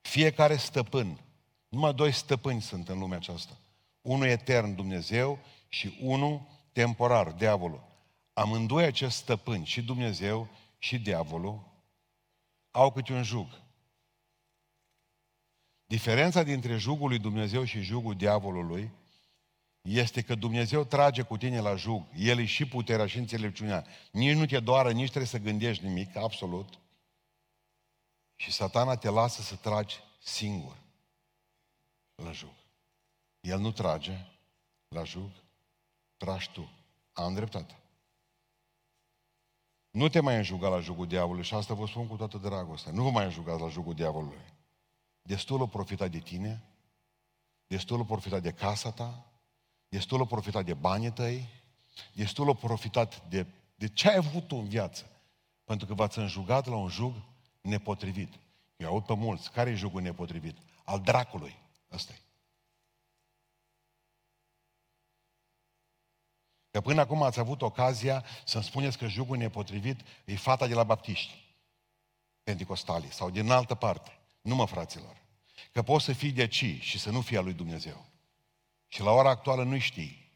[0.00, 1.20] Fiecare stăpân,
[1.68, 3.58] numai doi stăpâni sunt în lumea aceasta.
[4.00, 7.84] Unul etern, Dumnezeu, și unul temporar, diavolul.
[8.32, 11.60] Amândoi acest stăpâni, și Dumnezeu și diavolul,
[12.70, 13.62] au câte un jug.
[15.86, 18.90] Diferența dintre jugul lui Dumnezeu și jugul diavolului
[19.88, 22.06] este că Dumnezeu trage cu tine la jug.
[22.16, 23.86] El e și puterea și înțelepciunea.
[24.10, 26.78] Nici nu te doară, nici trebuie să gândești nimic, absolut.
[28.36, 30.76] Și satana te lasă să tragi singur
[32.14, 32.54] la jug.
[33.40, 34.26] El nu trage
[34.88, 35.30] la jug,
[36.16, 36.70] tragi tu.
[37.12, 37.76] Am dreptate.
[39.90, 42.92] Nu te mai înjuga la jugul diavolului și asta vă spun cu toată dragostea.
[42.92, 44.52] Nu vă mai înjugați la jugul diavolului.
[45.22, 46.62] Destul o profita de tine,
[47.66, 49.27] destul o profita de casa ta,
[49.88, 51.48] destul o profita de banii tăi,
[52.12, 55.10] destul o profitat de, de ce ai avut tu în viață.
[55.64, 57.14] Pentru că v-ați înjugat la un jug
[57.60, 58.32] nepotrivit.
[58.76, 59.50] Eu aud pe mulți.
[59.50, 60.56] Care e jugul nepotrivit?
[60.84, 61.56] Al dracului.
[61.92, 62.20] ăsta e.
[66.70, 70.84] Că până acum ați avut ocazia să-mi spuneți că jugul nepotrivit e fata de la
[70.84, 71.54] baptiști,
[72.42, 74.18] pentecostalii sau din altă parte.
[74.40, 75.16] Nu mă, fraților.
[75.72, 78.07] Că poți să fii de ci și să nu fii al lui Dumnezeu.
[78.88, 80.32] Și la ora actuală nu știi.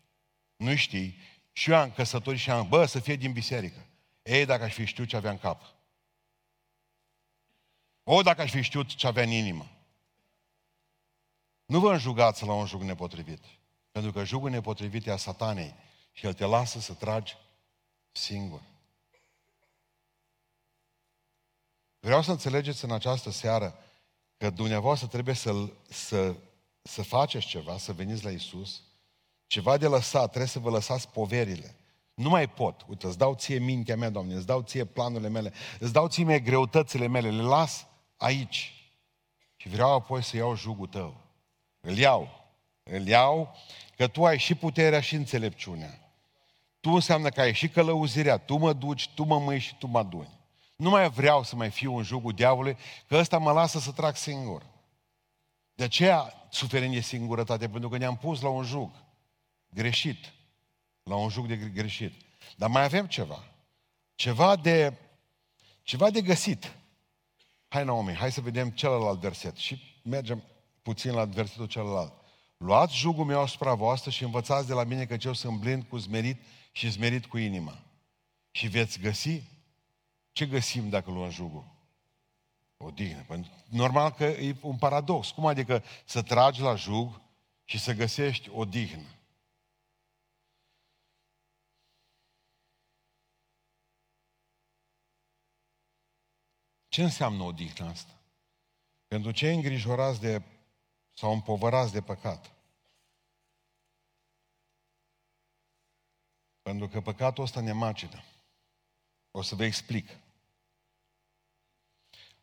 [0.57, 1.19] Nu știi.
[1.53, 3.87] Și eu am căsătorit și am, bă, să fie din biserică.
[4.23, 5.62] Ei, dacă aș fi știut ce avea în cap.
[8.05, 9.71] O, dacă aș fi știut ce avea în inimă.
[11.65, 13.45] Nu vă înjugați la un jug nepotrivit.
[13.91, 15.75] Pentru că jugul nepotrivit e a satanei
[16.12, 17.37] și el te lasă să tragi
[18.12, 18.62] singur.
[21.99, 23.79] Vreau să înțelegeți în această seară
[24.37, 25.53] că dumneavoastră trebuie să,
[25.88, 26.37] să,
[26.83, 28.83] să faceți ceva, să veniți la Isus,
[29.47, 31.77] ceva de lăsat, trebuie să vă lăsați poverile.
[32.14, 32.85] Nu mai pot.
[32.88, 36.25] Uite, îți dau ție mintea mea, Doamne, îți dau ție planurile mele, îți dau ție
[36.25, 38.73] mie greutățile mele, le las aici.
[39.57, 41.21] Și vreau apoi să iau jugul tău.
[41.81, 42.40] Îl iau.
[42.83, 43.57] Îl iau
[43.97, 46.12] că tu ai și puterea și înțelepciunea.
[46.81, 48.38] Tu înseamnă că ai și călăuzirea.
[48.38, 50.40] Tu mă duci, tu mă mâi și tu mă aduni.
[50.77, 54.16] Nu mai vreau să mai fiu un jugul diavolului, că ăsta mă lasă să trag
[54.16, 54.66] singur.
[55.75, 58.91] De aceea suferim de singurătate, pentru că ne-am pus la un jug
[59.69, 60.33] greșit.
[61.03, 62.12] La un jug de greșit.
[62.57, 63.45] Dar mai avem ceva.
[64.15, 64.99] Ceva de,
[65.83, 66.77] ceva de găsit.
[67.69, 69.57] Hai, Naomi, hai să vedem celălalt verset.
[69.57, 70.43] Și mergem
[70.83, 72.12] puțin la versetul celălalt.
[72.57, 75.97] Luați jugul meu asupra voastră și învățați de la mine că eu sunt blind cu
[75.97, 76.41] zmerit
[76.73, 77.83] și zmerit cu inima.
[78.51, 79.43] Și veți găsi
[80.33, 81.71] ce găsim dacă luăm jugul?
[82.85, 83.47] O dignă.
[83.71, 85.31] Normal că e un paradox.
[85.31, 87.21] Cum adică să tragi la jug
[87.64, 89.09] și să găsești o dignă?
[96.88, 98.21] Ce înseamnă o dignă asta?
[99.07, 100.42] Pentru cei îngrijorați de
[101.14, 102.53] sau împovărați de păcat.
[106.62, 108.25] Pentru că păcatul ăsta ne macină.
[109.31, 110.21] O să vă explic.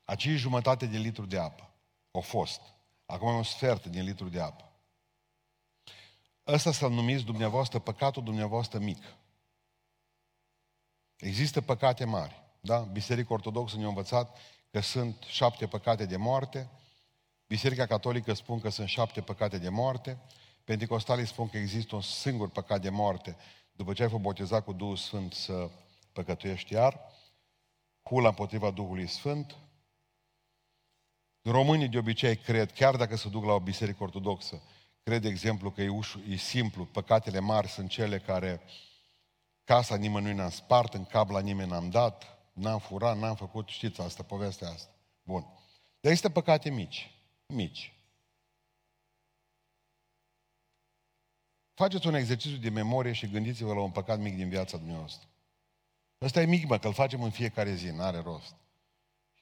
[0.10, 1.70] Acei jumătate de litru de apă
[2.12, 2.62] au fost.
[3.06, 4.72] Acum e un sfert din litru de apă.
[6.48, 9.04] Ăsta să-l numiți dumneavoastră păcatul dumneavoastră mic.
[11.16, 12.44] Există păcate mari.
[12.60, 12.80] Da?
[12.80, 14.38] Biserica Ortodoxă ne-a învățat
[14.72, 16.70] că sunt șapte păcate de moarte.
[17.48, 20.18] Biserica Catolică spun că sunt șapte păcate de moarte.
[20.64, 23.38] Pentecostalii spun că există un singur păcat de moarte.
[23.72, 25.70] După ce ai fost botezat cu Duhul Sfânt să
[26.12, 27.00] păcătuiești iar.
[28.04, 29.58] Hula împotriva Duhului Sfânt.
[31.52, 34.62] Românii de obicei cred, chiar dacă se duc la o biserică ortodoxă,
[35.04, 38.62] cred, de exemplu, că e, ușu, e simplu, păcatele mari sunt cele care
[39.64, 44.02] casa nimănui n-am spart, în cap la nimeni n-am dat, n-am furat, n-am făcut, știți
[44.02, 44.92] asta, povestea asta.
[45.24, 45.42] Bun.
[46.00, 47.12] Dar există păcate mici.
[47.46, 47.94] Mici.
[51.74, 55.28] Faceți un exercițiu de memorie și gândiți-vă la un păcat mic din viața dumneavoastră.
[56.22, 58.56] Ăsta e mic, mă, că îl facem în fiecare zi, n-are rost.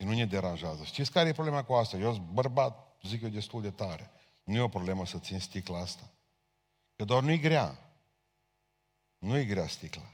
[0.08, 0.84] Și nu ne deranjează.
[0.84, 1.98] Știți care e problema cu asta?
[1.98, 4.12] Eu sunt bărbat, zic eu, destul de tare.
[4.43, 6.12] Nu e o problemă să țin sticla asta.
[6.96, 7.80] Că doar nu-i grea.
[9.17, 10.13] Nu-i grea sticla.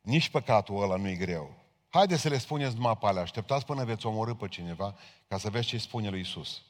[0.00, 1.54] Nici păcatul ăla nu-i greu.
[1.88, 3.22] Haideți să le spuneți numai pe alea.
[3.22, 4.96] Așteptați până veți omorâ pe cineva
[5.28, 6.62] ca să vezi ce spune lui Isus.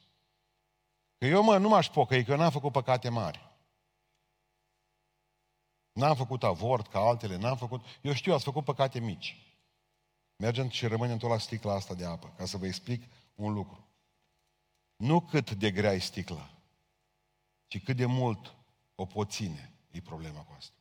[1.17, 3.51] Că eu, mă, nu m-aș pocăi, că eu n-am făcut păcate mari.
[5.91, 7.85] N-am făcut avort ca altele, n-am făcut...
[8.01, 9.37] Eu știu, ați făcut păcate mici.
[10.43, 13.03] Mergem și rămânem tot la sticla asta de apă, ca să vă explic
[13.35, 13.87] un lucru.
[14.95, 16.53] Nu cât de grea e sticla,
[17.67, 18.55] ci cât de mult
[18.95, 20.75] o pot ține, e problema cu asta.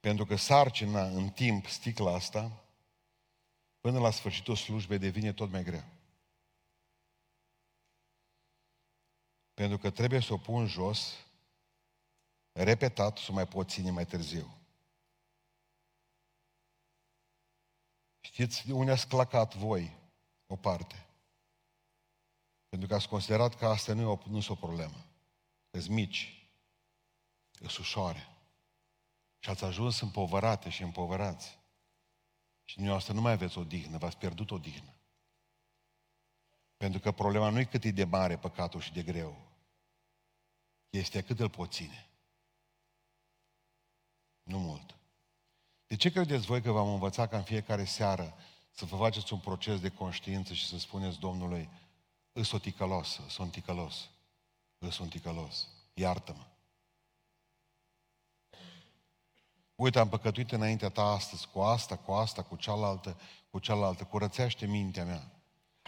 [0.00, 2.64] Pentru că sarcina în timp, sticla asta,
[3.80, 5.92] până la sfârșitul slujbei devine tot mai grea.
[9.54, 11.26] Pentru că trebuie să o pun jos,
[12.52, 14.56] repetat, să mai pot ține mai târziu.
[18.20, 19.96] Știți unde ați clacat voi
[20.46, 21.06] o parte?
[22.68, 25.06] Pentru că ați considerat că asta nu e o, nu o problemă.
[25.70, 26.50] Sunt mici,
[27.50, 28.28] sunt ușoare.
[29.38, 31.58] Și ați ajuns împovărate și împovărați.
[32.64, 34.94] Și dumneavoastră nu mai aveți o dignă, v-ați pierdut o dignă.
[36.76, 39.36] Pentru că problema nu e cât e de mare păcatul și de greu.
[40.90, 42.11] Este cât îl pot ține.
[44.42, 44.94] Nu mult.
[45.86, 48.34] De ce credeți voi că v-am învățat ca în fiecare seară
[48.70, 51.68] să vă faceți un proces de conștiință și să spuneți Domnului,
[52.32, 54.08] îs o ticălos, sunt ticălos,
[54.78, 56.46] îs un ticălos, iartă-mă.
[59.74, 64.04] Uite, am păcătuit înaintea ta astăzi cu asta, cu asta, cu cealaltă, cu cealaltă.
[64.04, 65.30] Curățește mintea mea.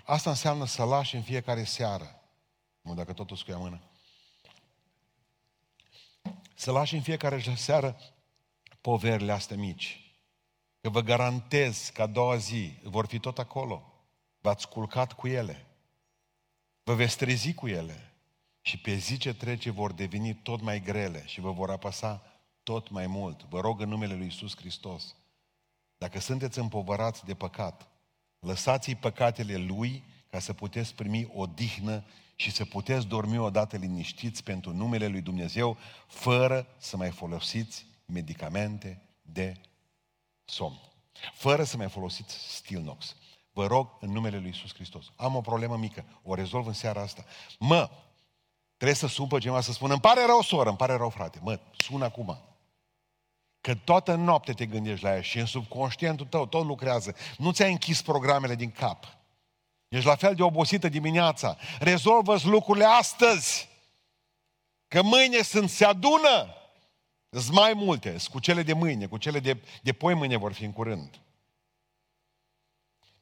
[0.04, 2.22] Asta înseamnă să lași în fiecare seară.
[2.80, 3.80] Nu, dacă totul scuia mână.
[6.54, 7.96] Să lași în fiecare seară
[8.84, 10.14] poverile astea mici.
[10.80, 13.92] Că vă garantez că a doua zi vor fi tot acolo.
[14.40, 15.66] V-ați culcat cu ele.
[16.82, 18.12] Vă veți trezi cu ele.
[18.60, 22.22] Și pe zi ce trece vor deveni tot mai grele și vă vor apăsa
[22.62, 23.42] tot mai mult.
[23.48, 25.14] Vă rog în numele Lui Iisus Hristos,
[25.98, 27.88] dacă sunteți împovărați de păcat,
[28.38, 32.04] lăsați-i păcatele Lui ca să puteți primi o dihnă
[32.36, 39.02] și să puteți dormi odată liniștiți pentru numele Lui Dumnezeu, fără să mai folosiți medicamente
[39.22, 39.60] de
[40.44, 40.80] somn.
[41.34, 43.16] Fără să mai folosiți Stilnox.
[43.52, 45.04] Vă rog în numele Lui Iisus Hristos.
[45.16, 47.24] Am o problemă mică, o rezolv în seara asta.
[47.58, 47.90] Mă,
[48.76, 51.38] trebuie să sun pe cineva să spună, îmi pare rău, soră, îmi pare rău, frate.
[51.42, 52.38] Mă, sun acum.
[53.60, 57.14] Că toată noapte te gândești la ea și în subconștientul tău tot lucrează.
[57.38, 59.16] Nu ți-ai închis programele din cap.
[59.88, 61.56] Ești la fel de obosită dimineața.
[61.78, 63.68] Rezolvă lucrurile astăzi.
[64.88, 66.54] Că mâine sunt, se adună.
[67.40, 70.52] Sunt mai multe, sunt cu cele de mâine, cu cele de, de poi mâine vor
[70.52, 71.20] fi în curând.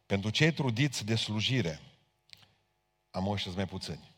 [0.06, 1.80] Pentru cei trudiți de slujire,
[3.10, 4.14] am ăștia mai puțini.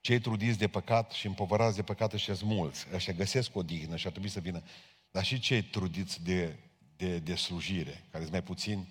[0.00, 2.86] Cei trudiți de păcat și împovărați de păcat ăștia mulți.
[2.92, 4.62] Ăștia găsesc o dignă și ar trebui să vină.
[5.10, 6.56] Dar și cei trudiți de,
[6.96, 8.88] de, de slujire, care sunt mai puțini,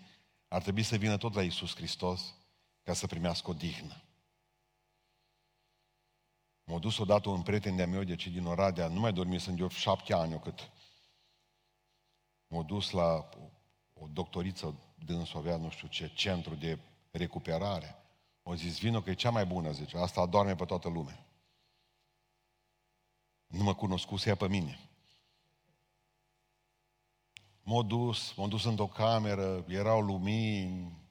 [0.48, 2.36] ar trebui să vină tot la Isus Hristos
[2.84, 4.02] ca să primească o dignă.
[6.64, 9.68] M-a dus odată un prieten de-a meu de ce din Oradea, nu mai dormisem de
[9.68, 10.70] șapte ani, cât
[12.48, 13.30] m-a dus la
[13.94, 16.80] o doctoriță dânsul avea nu știu ce centru de
[17.12, 17.96] recuperare.
[18.44, 21.26] O zis, vină că e cea mai bună, zice, asta adorme pe toată lumea.
[23.48, 24.80] Nu mă cunoscuse ea pe mine.
[27.64, 31.02] M-a dus, m-a dus într-o cameră, erau lumini,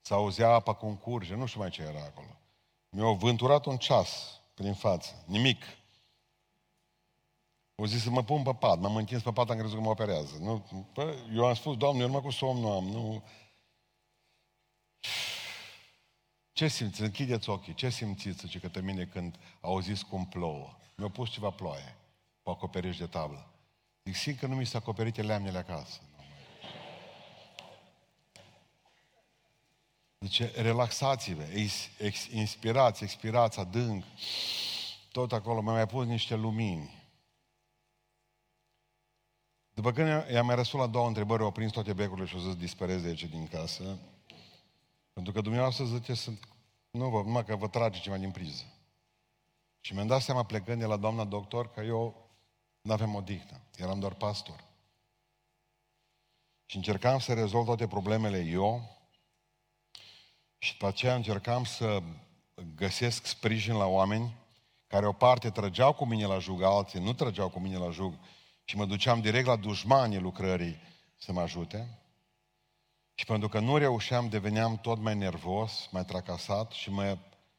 [0.00, 2.40] s auzea apa cum curge, nu știu mai ce era acolo.
[2.88, 5.64] Mi-a vânturat un ceas prin față, nimic.
[7.74, 9.90] O zis să mă pun pe pat, m-am întins pe pat, am crezut că mă
[9.90, 10.36] operează.
[10.40, 13.24] Nu, bă, eu am spus, Doamne, eu numai cu somn nu am, nu...
[16.52, 17.02] Ce simți?
[17.02, 17.74] Închideți ochii.
[17.74, 20.76] Ce simțiți, zice către mine când auziți cum plouă?
[20.96, 21.96] Mi-au pus ceva ploaie
[22.42, 23.46] pe acoperiș de tablă.
[24.04, 26.00] Zic, simt că nu mi s-a acoperit leamnele acasă.
[30.22, 31.42] Zice, relaxați-vă,
[32.30, 34.04] inspirați, expirați adânc.
[35.12, 37.02] Tot acolo, mai mai pus niște lumini.
[39.74, 42.56] După când i-am mai răspuns la două întrebări, au prins toate becurile și au zis,
[42.56, 43.98] disperez de aici din casă.
[45.12, 46.48] Pentru că dumneavoastră zice, sunt,
[46.90, 48.64] nu vă, numai că vă trage ceva din priză.
[49.80, 52.30] Și mi-am dat seama plecând de la doamna doctor că eu
[52.80, 53.60] nu aveam o dihnă.
[53.76, 54.64] Eram doar pastor.
[56.66, 59.00] Și încercam să rezolv toate problemele eu
[60.62, 62.02] și după aceea încercam să
[62.74, 64.34] găsesc sprijin la oameni
[64.86, 68.14] care o parte trăgeau cu mine la jug, alții nu trăgeau cu mine la jug
[68.64, 70.80] și mă duceam direct la dușmanii lucrării
[71.16, 71.98] să mă ajute.
[73.14, 77.18] Și pentru că nu reușeam, deveneam tot mai nervos, mai tracasat și, mă,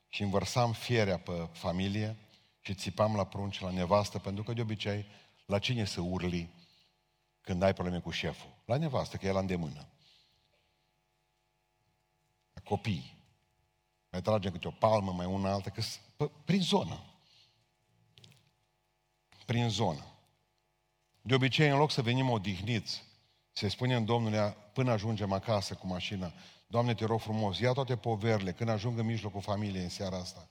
[0.09, 2.17] și învărsam fierea pe familie
[2.61, 5.05] și țipam la prunci, la nevastă, pentru că de obicei,
[5.45, 6.49] la cine să urli
[7.41, 8.49] când ai probleme cu șeful?
[8.65, 9.87] La nevastă, că e la îndemână.
[12.63, 13.17] La copii.
[14.09, 15.81] Mai tragem câte o palmă, mai una altă, că
[16.45, 17.03] prin zonă.
[19.45, 20.05] Prin zonă.
[21.21, 23.03] De obicei, în loc să venim odihniți,
[23.51, 26.33] se spunem Domnule, până ajungem acasă cu mașina,
[26.67, 30.47] Doamne, te rog frumos, ia toate poverile, când ajung în mijlocul familiei în seara asta.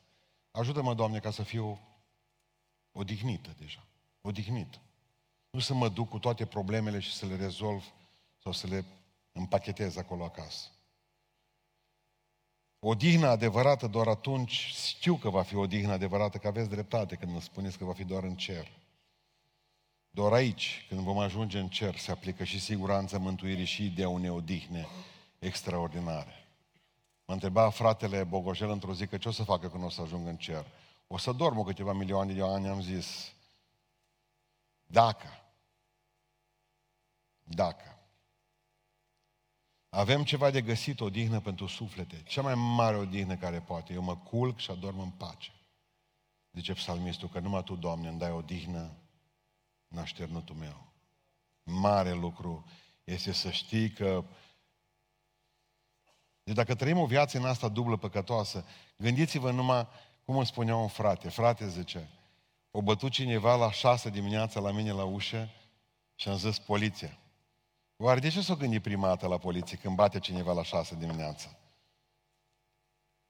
[0.51, 1.81] Ajută-mă, Doamne, ca să fiu
[2.93, 3.87] odihnită deja.
[4.21, 4.81] Odihnit.
[5.51, 7.85] Nu să mă duc cu toate problemele și să le rezolv
[8.43, 8.85] sau să le
[9.33, 10.69] împachetez acolo acasă.
[12.85, 17.17] O dihnă adevărată doar atunci, știu că va fi o dihnă adevărată, că aveți dreptate
[17.17, 18.71] când îmi spuneți că va fi doar în cer.
[20.11, 24.29] Doar aici, când vom ajunge în cer, se aplică și siguranța mântuirii și ideea unei
[24.29, 24.87] odihne
[25.39, 26.49] extraordinare.
[27.25, 30.27] Mă întreba fratele Bogojel într-o zi că ce o să facă când o să ajung
[30.27, 30.67] în cer.
[31.07, 33.33] O să dorm o câteva milioane de ani, am zis.
[34.87, 35.45] Dacă.
[37.43, 38.02] Dacă.
[39.95, 42.23] Avem ceva de găsit, o dihnă pentru suflete.
[42.23, 43.93] Cea mai mare odihnă care poate.
[43.93, 45.53] Eu mă culc și adorm în pace.
[46.53, 48.97] Zice psalmistul că numai Tu, Doamne, îmi dai o dihnă
[49.89, 50.93] nașternutul meu.
[51.63, 52.65] Mare lucru
[53.05, 54.25] este să știi că
[56.45, 58.65] deci dacă trăim o viață în asta dublă păcătoasă,
[58.97, 59.87] gândiți-vă numai
[60.25, 61.29] cum îmi spunea un frate.
[61.29, 62.09] Frate, zice,
[62.71, 65.49] o bătut cineva la șase dimineața la mine la ușă
[66.15, 67.22] Și am zis, poliția.
[68.05, 71.49] Oare de ce s-o gândi prima dată la poliție când bate cineva la șase dimineața?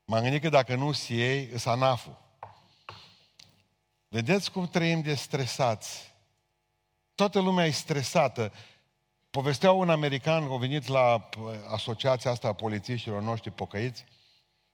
[0.05, 2.21] M-am gândit că dacă nu si ei, îs anaful.
[4.09, 6.15] Vedeți cum trăim de stresați.
[7.15, 8.53] Toată lumea e stresată.
[9.31, 11.29] Povestea un american, a venit la
[11.71, 14.05] asociația asta a polițiștilor noștri pocăiți,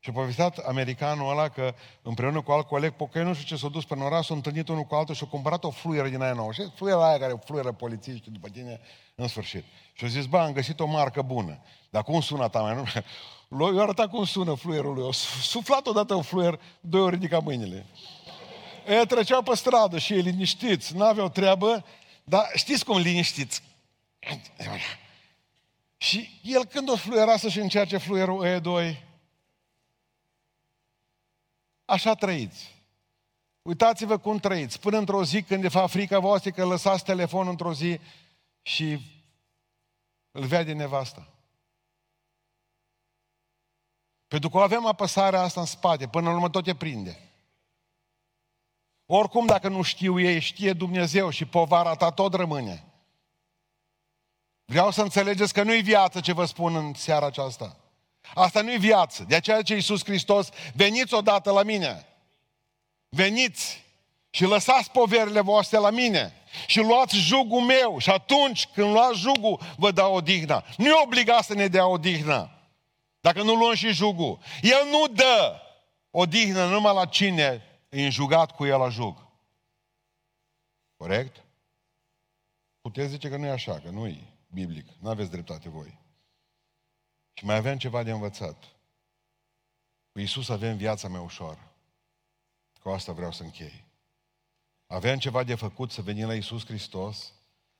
[0.08, 3.68] și a povestit americanul ăla că împreună cu alt coleg pocăi, nu știu ce s-a
[3.68, 6.32] dus pe oraș, s-a întâlnit unul cu altul și a cumpărat o fluieră din aia
[6.32, 6.52] nouă.
[6.52, 8.80] Și fluiera aia care fluieră polițiști după tine
[9.14, 9.64] în sfârșit.
[9.92, 11.58] Și a zis, bă, am găsit o marcă bună.
[11.90, 12.84] Dar cum sună ta mai nu?
[13.66, 15.04] Eu arătat cum sună fluierul lui.
[15.04, 17.86] O suflat odată un fluier, doi ori ridica mâinile.
[18.86, 21.84] Ei treceau pe stradă și ei liniștiți, n-aveau treabă,
[22.24, 23.62] dar știți cum liniștiți?
[25.96, 29.06] Și el când o fluiera să-și încerce fluierul e doi,
[31.88, 32.82] așa trăiți.
[33.62, 34.80] Uitați-vă cum trăiți.
[34.80, 38.00] Până într-o zi când de fapt frica voastră că lăsați telefonul într-o zi
[38.62, 39.00] și
[40.30, 41.28] îl vede nevasta.
[44.26, 47.32] Pentru că avem apăsarea asta în spate, până la urmă tot te prinde.
[49.06, 52.84] Oricum, dacă nu știu ei, știe Dumnezeu și povara ta tot rămâne.
[54.64, 57.76] Vreau să înțelegeți că nu-i viață ce vă spun în seara aceasta.
[58.34, 59.24] Asta nu-i viață.
[59.28, 62.06] De aceea ce Iisus Hristos, veniți odată la mine.
[63.08, 63.84] Veniți
[64.30, 66.32] și lăsați poverile voastre la mine
[66.66, 70.64] și luați jugul meu și atunci când luați jugul vă dau odihna.
[70.76, 72.50] Nu e obligat să ne dea odihna.
[73.20, 74.38] Dacă nu luăm și jugul.
[74.62, 75.60] El nu dă
[76.10, 79.26] odihnă numai la cine e înjugat cu el la jug.
[80.96, 81.44] Corect?
[82.80, 84.86] Puteți zice că nu e așa, că nu e biblic.
[85.00, 85.98] Nu aveți dreptate voi.
[87.38, 88.64] Și mai avem ceva de învățat.
[90.12, 91.72] Cu Iisus avem viața mea ușoară.
[92.82, 93.84] Cu asta vreau să închei.
[94.86, 97.32] Avem ceva de făcut să venim la Iisus Hristos.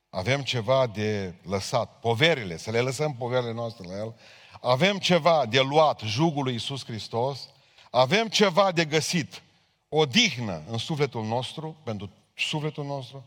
[0.09, 4.15] Avem ceva de lăsat, poverile, să le lăsăm poverile noastre la El.
[4.61, 7.49] Avem ceva de luat, jugul lui Iisus Hristos.
[7.91, 9.41] Avem ceva de găsit,
[9.89, 13.25] o dihnă în sufletul nostru, pentru sufletul nostru,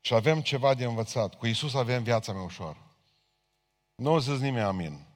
[0.00, 1.34] și avem ceva de învățat.
[1.34, 2.78] Cu Iisus avem viața mea ușoară.
[3.94, 5.08] Nu o zis nimeni amin.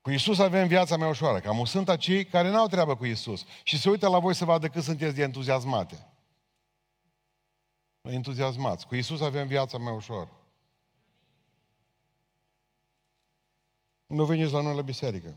[0.00, 1.40] Cu Isus avem viața mea ușoară.
[1.40, 4.68] Cam sunt acei care n-au treabă cu Isus și se uită la voi să vadă
[4.68, 6.06] cât sunteți de entuziasmate.
[8.02, 8.86] Entuziasmați.
[8.86, 10.30] Cu Isus avem viața mea ușoară.
[14.06, 15.36] Nu veniți la noi la biserică.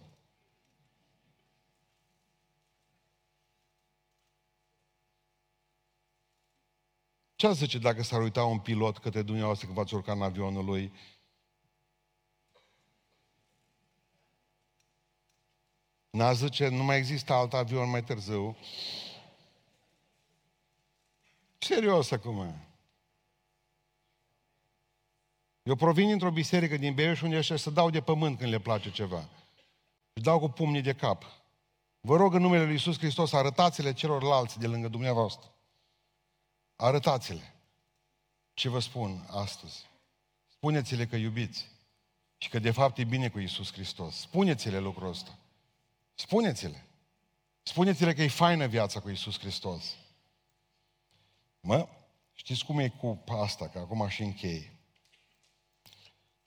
[7.36, 10.94] Ce zice dacă s-ar uita un pilot către dumneavoastră când v-ați urcat în avionul lui
[16.14, 18.58] N-aș zice, nu mai există alt avion mai târziu.
[21.58, 22.56] Serios acum.
[25.64, 28.92] Eu provin dintr-o biserică din Beiuș unde ăștia să dau de pământ când le place
[28.92, 29.30] ceva.
[30.14, 31.26] Și dau cu pumnii de cap.
[32.02, 35.54] Vă rog în numele Lui Iisus Hristos, arătați-le celorlalți de lângă dumneavoastră.
[36.76, 37.54] Arătați-le.
[38.54, 39.90] Ce vă spun astăzi?
[40.48, 41.70] Spuneți-le că iubiți
[42.38, 44.16] și că de fapt e bine cu Iisus Hristos.
[44.16, 45.38] Spuneți-le lucrul ăsta.
[46.14, 46.88] Spuneți-le.
[47.64, 49.96] Spuneți-le că e faină viața cu Isus Hristos.
[51.60, 51.88] Mă,
[52.34, 54.72] știți cum e cu asta, că acum și închei.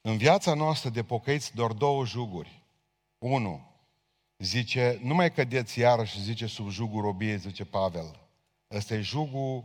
[0.01, 2.63] În viața noastră de pocăiți doar două juguri.
[3.19, 3.71] Unu,
[4.39, 8.21] zice, nu mai cădeți iarăși, zice, sub jugul robiei, zice Pavel.
[8.71, 9.65] Ăsta e jugul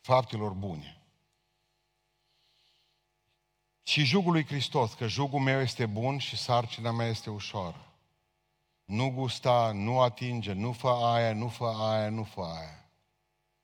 [0.00, 1.02] faptelor bune.
[3.82, 7.87] Și jugul lui Hristos, că jugul meu este bun și sarcina mea este ușoară
[8.88, 12.90] nu gusta, nu atinge, nu fă aia, nu fă aia, nu fă aia.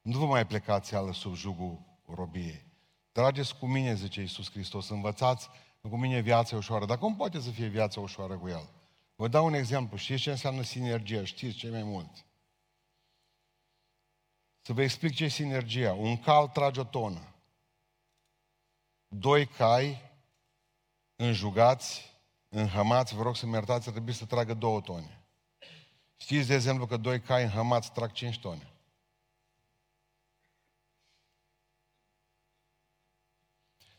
[0.00, 2.64] Nu vă mai plecați ală sub jugul robiei.
[3.12, 5.48] Trageți cu mine, zice Iisus Hristos, învățați
[5.80, 6.84] cu mine viața ușoară.
[6.84, 8.68] Dar cum poate să fie viața ușoară cu El?
[9.14, 9.96] Vă dau un exemplu.
[9.96, 11.24] Știți ce înseamnă sinergie?
[11.24, 12.26] Știți cei mai mulți.
[14.60, 15.92] Să vă explic ce e sinergia.
[15.92, 17.34] Un cal trage o tonă.
[19.08, 20.10] Doi cai
[21.16, 22.13] înjugați
[22.54, 25.24] înhămați, vă rog să-mi iertați, trebuie să tragă două tone.
[26.16, 28.68] Știți, de exemplu, că doi cai înhămați trag 5 tone.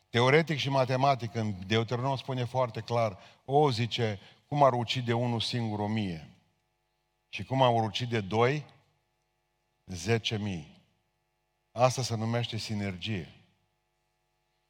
[0.10, 5.80] Teoretic și matematic, în Deuteronom spune foarte clar, o, zice, cum ar ucide unul singur
[5.80, 6.30] o mie
[7.30, 8.66] și cum ar ucide doi,
[9.86, 10.84] zece mii.
[11.72, 13.35] Asta se numește sinergie.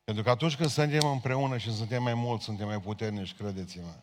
[0.05, 3.95] Pentru că atunci când suntem împreună și suntem mai mulți, suntem mai puternici, credeți-mă.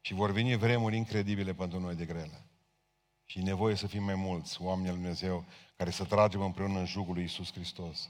[0.00, 2.46] Și vor veni vremuri incredibile pentru noi de grele.
[3.24, 5.44] Și e nevoie să fim mai mulți oameni al Dumnezeu
[5.76, 8.08] care să tragem împreună în jugul lui Iisus Hristos.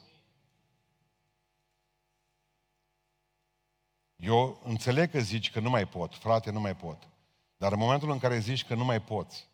[4.17, 7.09] Eu înțeleg că zici că nu mai pot, frate, nu mai pot.
[7.57, 9.49] Dar în momentul în care zici că nu mai poți,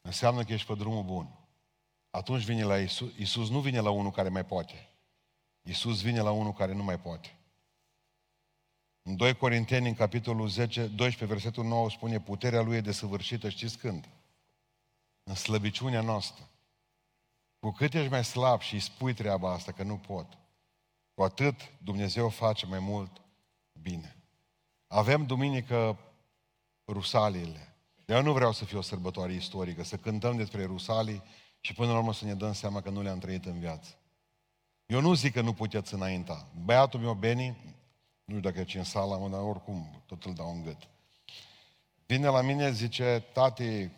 [0.00, 1.38] înseamnă că ești pe drumul bun.
[2.10, 3.12] Atunci vine la Isus.
[3.16, 4.91] Isus nu vine la unul care mai poate.
[5.62, 7.36] Isus vine la unul care nu mai poate.
[9.02, 13.78] În 2 Corinteni, în capitolul 10, 12, versetul 9, spune puterea lui e desăvârșită, știți
[13.78, 14.08] când?
[15.22, 16.48] În slăbiciunea noastră.
[17.58, 20.38] Cu cât ești mai slab și îi spui treaba asta că nu pot,
[21.14, 21.54] cu atât
[21.84, 23.20] Dumnezeu face mai mult
[23.72, 24.16] bine.
[24.86, 25.98] Avem duminică
[26.86, 27.76] Rusaliile.
[28.06, 31.22] Eu nu vreau să fie o sărbătoare istorică, să cântăm despre Rusalii
[31.60, 33.96] și până la urmă să ne dăm seama că nu le-am trăit în viață.
[34.86, 36.48] Eu nu zic că nu puteți înainta.
[36.64, 37.46] Băiatul meu, Beni,
[38.24, 40.88] nu știu dacă e în sala, mă, dar oricum tot îl dau în gât.
[42.06, 43.90] Vine la mine, zice, tati,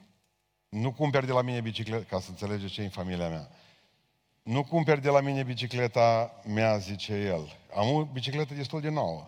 [0.68, 3.48] nu cumperi de la mine bicicleta, ca să înțelege ce e în familia mea.
[4.42, 7.56] Nu cumperi de la mine bicicleta mea, zice el.
[7.76, 9.26] Am o bicicletă destul de nouă.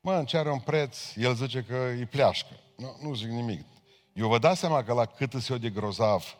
[0.00, 2.54] Mă, îmi cere un preț, el zice că e pleașcă.
[2.76, 3.64] Nu, nu zic nimic.
[4.12, 6.36] Eu vă dați seama că la cât îți eu de grozav,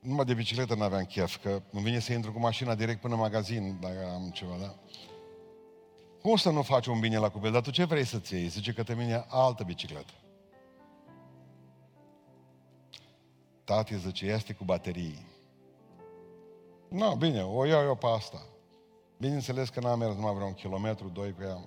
[0.00, 3.20] numai de bicicletă n-aveam chef, că îmi vine să intru cu mașina direct până în
[3.20, 4.74] magazin, dacă am ceva, da?
[6.22, 7.52] Cum să nu faci un bine la copil?
[7.52, 8.48] Dar tu ce vrei să-ți iei?
[8.48, 10.12] Zice că te mine altă bicicletă.
[13.64, 15.26] Tati zice, este cu baterii.
[16.88, 18.46] Nu, no, bine, o iau eu pe asta.
[19.18, 21.60] Bineînțeles că n-am mers numai vreo un kilometru, doi cu ea.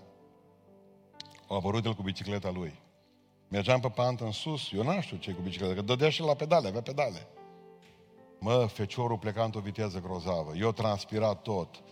[1.47, 2.79] A apărut el cu bicicleta lui.
[3.47, 6.33] Mergeam pe pantă în sus, eu n știu ce cu bicicleta, că dădea și la
[6.33, 7.27] pedale, avea pedale.
[8.43, 10.51] Mă, feciorul pleca într-o viteză grozavă.
[10.55, 11.83] Eu transpirat tot.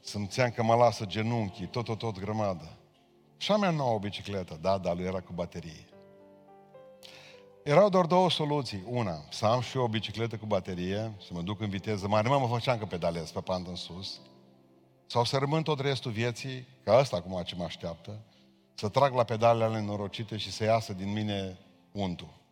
[0.00, 2.76] Simțeam că mă lasă genunchii, tot, tot, tot grămadă.
[3.36, 5.88] Și am mea nouă bicicletă, da, dar lui era cu baterie.
[7.64, 8.82] Erau doar două soluții.
[8.90, 12.28] Una, să am și eu o bicicletă cu baterie, să mă duc în viteză mare,
[12.28, 14.20] mă, mă făceam că pedalez pe pantă în sus,
[15.06, 18.20] sau să rămân tot restul vieții, ca asta acum ce mă așteaptă,
[18.74, 21.58] să trag la pedalele ale norocite și să iasă din mine
[21.92, 22.42] untul.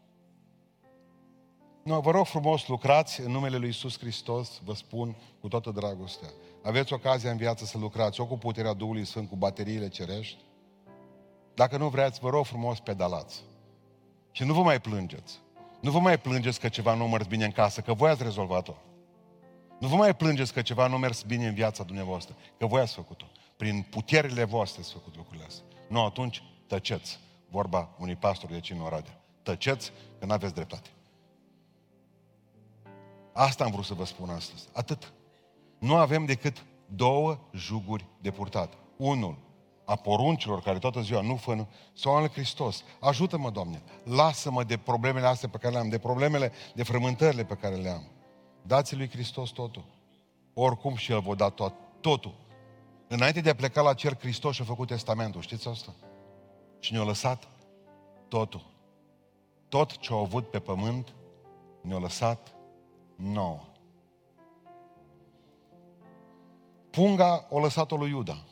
[1.83, 6.29] Nu, vă rog frumos, lucrați în numele Lui Iisus Hristos, vă spun cu toată dragostea.
[6.63, 10.39] Aveți ocazia în viață să lucrați, o cu puterea Duhului Sfânt, cu bateriile cerești.
[11.55, 13.43] Dacă nu vreți, vă rog frumos, pedalați.
[14.31, 15.39] Și nu vă mai plângeți.
[15.81, 18.75] Nu vă mai plângeți că ceva nu mers bine în casă, că voi ați rezolvat-o.
[19.79, 22.95] Nu vă mai plângeți că ceva nu mers bine în viața dumneavoastră, că voi ați
[22.95, 23.27] făcut-o.
[23.57, 25.65] Prin puterile voastre ați făcut lucrurile astea.
[25.89, 27.19] Nu, atunci tăceți.
[27.51, 29.21] Vorba unui pastor de aici în Oradea.
[29.43, 30.89] Tăceți că nu aveți dreptate.
[33.33, 34.69] Asta am vrut să vă spun astăzi.
[34.73, 35.13] Atât.
[35.79, 38.73] Nu avem decât două juguri de purtat.
[38.97, 39.37] Unul
[39.85, 42.85] a poruncilor care toată ziua nu fă, sau al Hristos.
[43.01, 47.55] Ajută-mă, Doamne, lasă-mă de problemele astea pe care le am, de problemele, de frământările pe
[47.55, 48.09] care le am.
[48.63, 49.85] Dați lui Hristos totul.
[50.55, 52.35] Oricum și El vă da tot, totul.
[53.09, 55.41] Înainte de a pleca la cer, Hristos și-a făcut testamentul.
[55.41, 55.95] Știți asta?
[56.81, 57.49] Și ne-a lăsat
[58.29, 58.67] totul.
[59.69, 61.15] Tot ce au avut pe pământ
[61.81, 62.55] ne-a lăsat
[63.23, 63.61] nouă.
[66.91, 68.45] Punga o lăsat-o lui Iuda.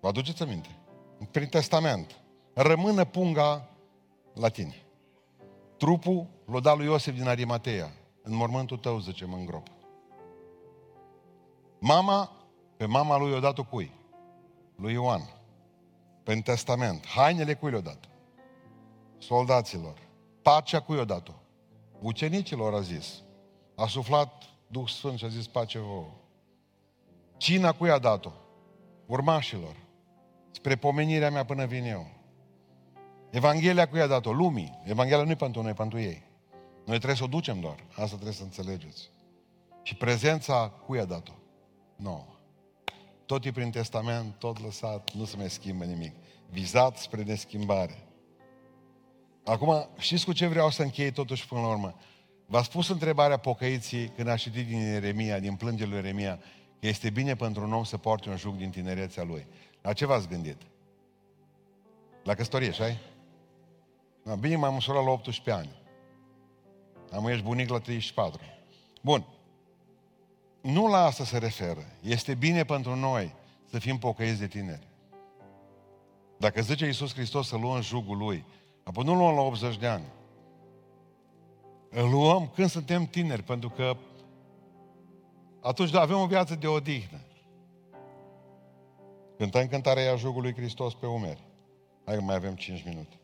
[0.00, 0.78] Vă aduceți aminte?
[1.30, 2.20] Prin testament.
[2.54, 3.68] Rămână punga
[4.34, 4.86] la tine.
[5.76, 7.92] Trupul l-a dat lui Iosef din Arimatea.
[8.22, 9.68] În mormântul tău, zice, mă îngrop.
[11.78, 12.32] Mama,
[12.76, 13.92] pe mama lui i-a dat-o cui?
[14.76, 15.22] Lui Ioan.
[16.22, 17.06] Prin testament.
[17.06, 18.08] Hainele cui le-a dat?
[19.18, 19.98] Soldaților.
[20.42, 21.32] Pacea cui i-a dat-o?
[22.00, 23.22] Ucenicilor a zis.
[23.80, 26.10] A suflat Duh Sfânt și a zis pace vouă.
[27.36, 28.32] Cina cui a dat-o?
[29.06, 29.76] Urmașilor.
[30.50, 32.06] Spre pomenirea mea până vin eu.
[33.30, 34.32] Evanghelia cui a dat-o?
[34.32, 34.80] Lumii.
[34.84, 36.22] Evanghelia nu e pentru noi, e pentru ei.
[36.84, 37.84] Noi trebuie să o ducem doar.
[37.88, 39.10] Asta trebuie să înțelegeți.
[39.82, 41.32] Și prezența cui a dat-o?
[41.96, 42.26] Nouă.
[43.26, 46.14] Tot e prin testament, tot lăsat, nu se mai schimbă nimic.
[46.50, 48.08] Vizat spre neschimbare.
[49.44, 51.94] Acum, știți cu ce vreau să închei totuși până la urmă?
[52.50, 56.36] V-a spus întrebarea pocăiții când a citit din Ieremia, din plângerile lui Ieremia,
[56.80, 59.46] că este bine pentru un om să poarte un juc din tinerețea lui.
[59.82, 60.56] La ce v-ați gândit?
[62.24, 62.96] La căsătorie, așa
[64.22, 65.70] da, Bine, m-am măsurat la 18 ani.
[67.12, 68.40] Am ești bunic la 34.
[69.02, 69.24] Bun.
[70.60, 71.84] Nu la asta se referă.
[72.02, 73.34] Este bine pentru noi
[73.70, 74.88] să fim pocăiți de tineri.
[76.36, 78.44] Dacă zice Iisus Hristos să luăm jugul Lui,
[78.84, 80.04] apoi nu luăm la 80 de ani.
[81.90, 83.96] Îl luăm când suntem tineri, pentru că
[85.60, 87.20] atunci avem o viață de odihnă.
[89.36, 91.42] Cântăm cântarea Ia jugul lui Hristos pe umeri.
[92.04, 93.20] Hai că mai avem 5 minute.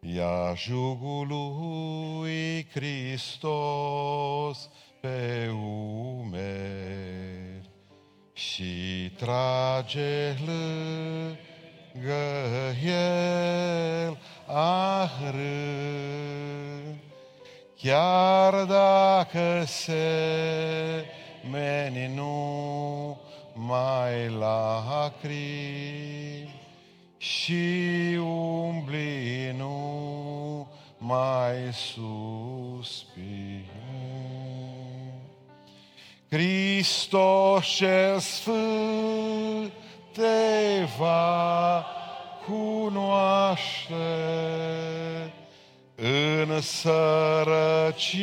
[0.00, 4.70] Ia jugul lui Hristos
[5.00, 5.48] pe
[6.28, 7.70] umeri
[8.32, 10.36] și trage
[12.00, 15.34] găiel ahrât,
[17.76, 21.04] chiar dacă se
[21.50, 23.18] meni nu
[23.52, 25.74] mai lacrimi
[27.16, 30.68] și umbli nu
[30.98, 33.04] mai suspini.
[36.30, 39.72] Hristos cel Sfânt
[40.12, 41.84] te va
[42.46, 43.94] cunoaște
[45.96, 48.22] în sărăcie,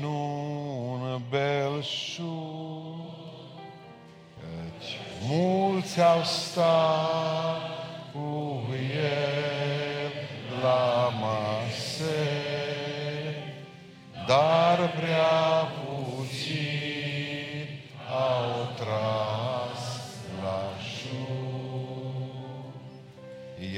[0.00, 2.94] nu în belșug.
[4.40, 4.98] Căci
[5.28, 7.60] mulți au stat
[8.12, 8.62] cu
[8.94, 10.12] el
[10.62, 12.26] la mase,
[14.26, 15.55] dar prea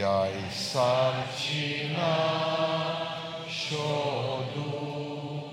[0.01, 2.17] Ea-i sarcina
[3.47, 5.45] și-o duc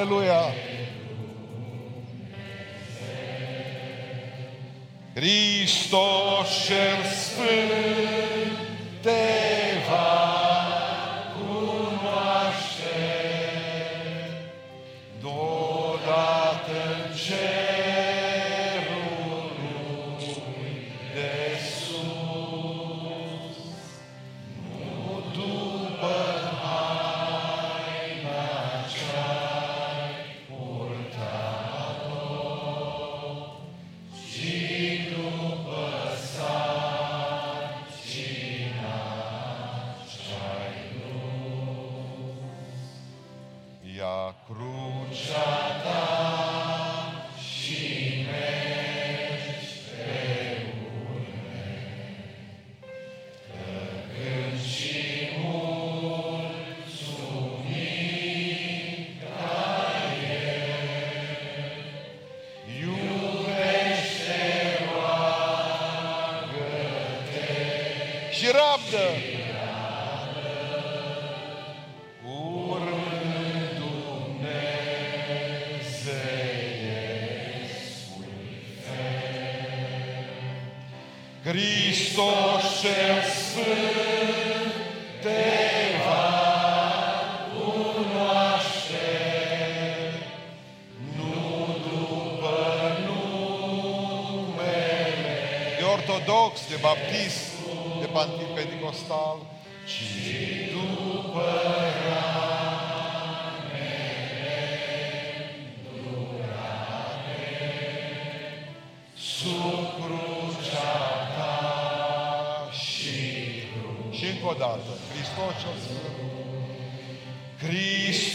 [0.00, 0.54] Aleluia!
[5.14, 8.56] Hristos cel Sfânt
[9.02, 10.19] te va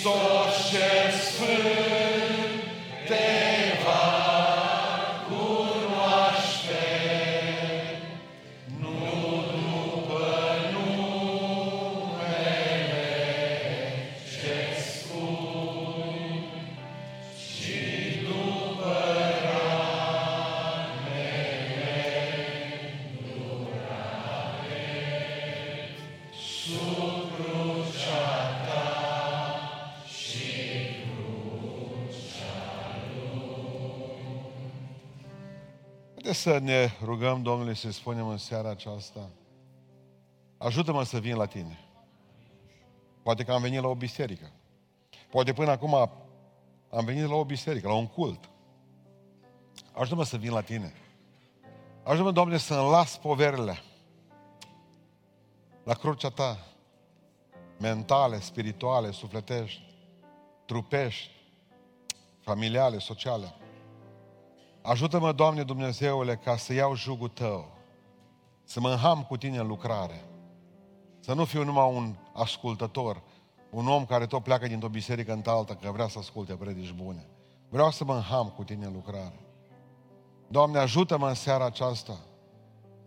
[0.06, 0.35] Hristos
[36.46, 39.30] să ne rugăm Domnului să spunem în seara aceasta,
[40.58, 41.80] ajută-mă să vin la tine.
[43.24, 44.52] Poate că am venit la o biserică.
[45.30, 45.93] Poate până acum
[46.89, 48.50] am venit la o biserică, la un cult.
[49.93, 50.93] Ajută-mă să vin la tine.
[52.04, 53.82] Ajută-mă, Doamne, să-mi las poverile
[55.84, 56.58] la crucea ta,
[57.80, 59.82] mentale, spirituale, sufletești,
[60.66, 61.32] trupești,
[62.39, 63.54] familiale, sociale.
[64.86, 67.72] Ajută-mă, Doamne Dumnezeule, ca să iau jugul Tău,
[68.64, 70.26] să mă înham cu Tine în lucrare,
[71.20, 73.22] să nu fiu numai un ascultător,
[73.72, 77.28] un om care tot pleacă dintr-o biserică în alta că vrea să asculte predici bune.
[77.70, 79.40] Vreau să mă înham cu Tine în lucrare.
[80.48, 82.18] Doamne, ajută-mă în seara aceasta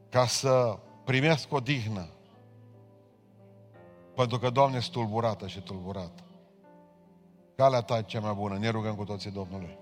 [0.08, 2.08] ca să primesc o dihnă
[4.14, 6.24] Pentru că, Doamne, sunt tulburată și tulburat.
[7.56, 8.58] Calea Ta e cea mai bună.
[8.58, 9.78] Ne rugăm cu toții Domnului.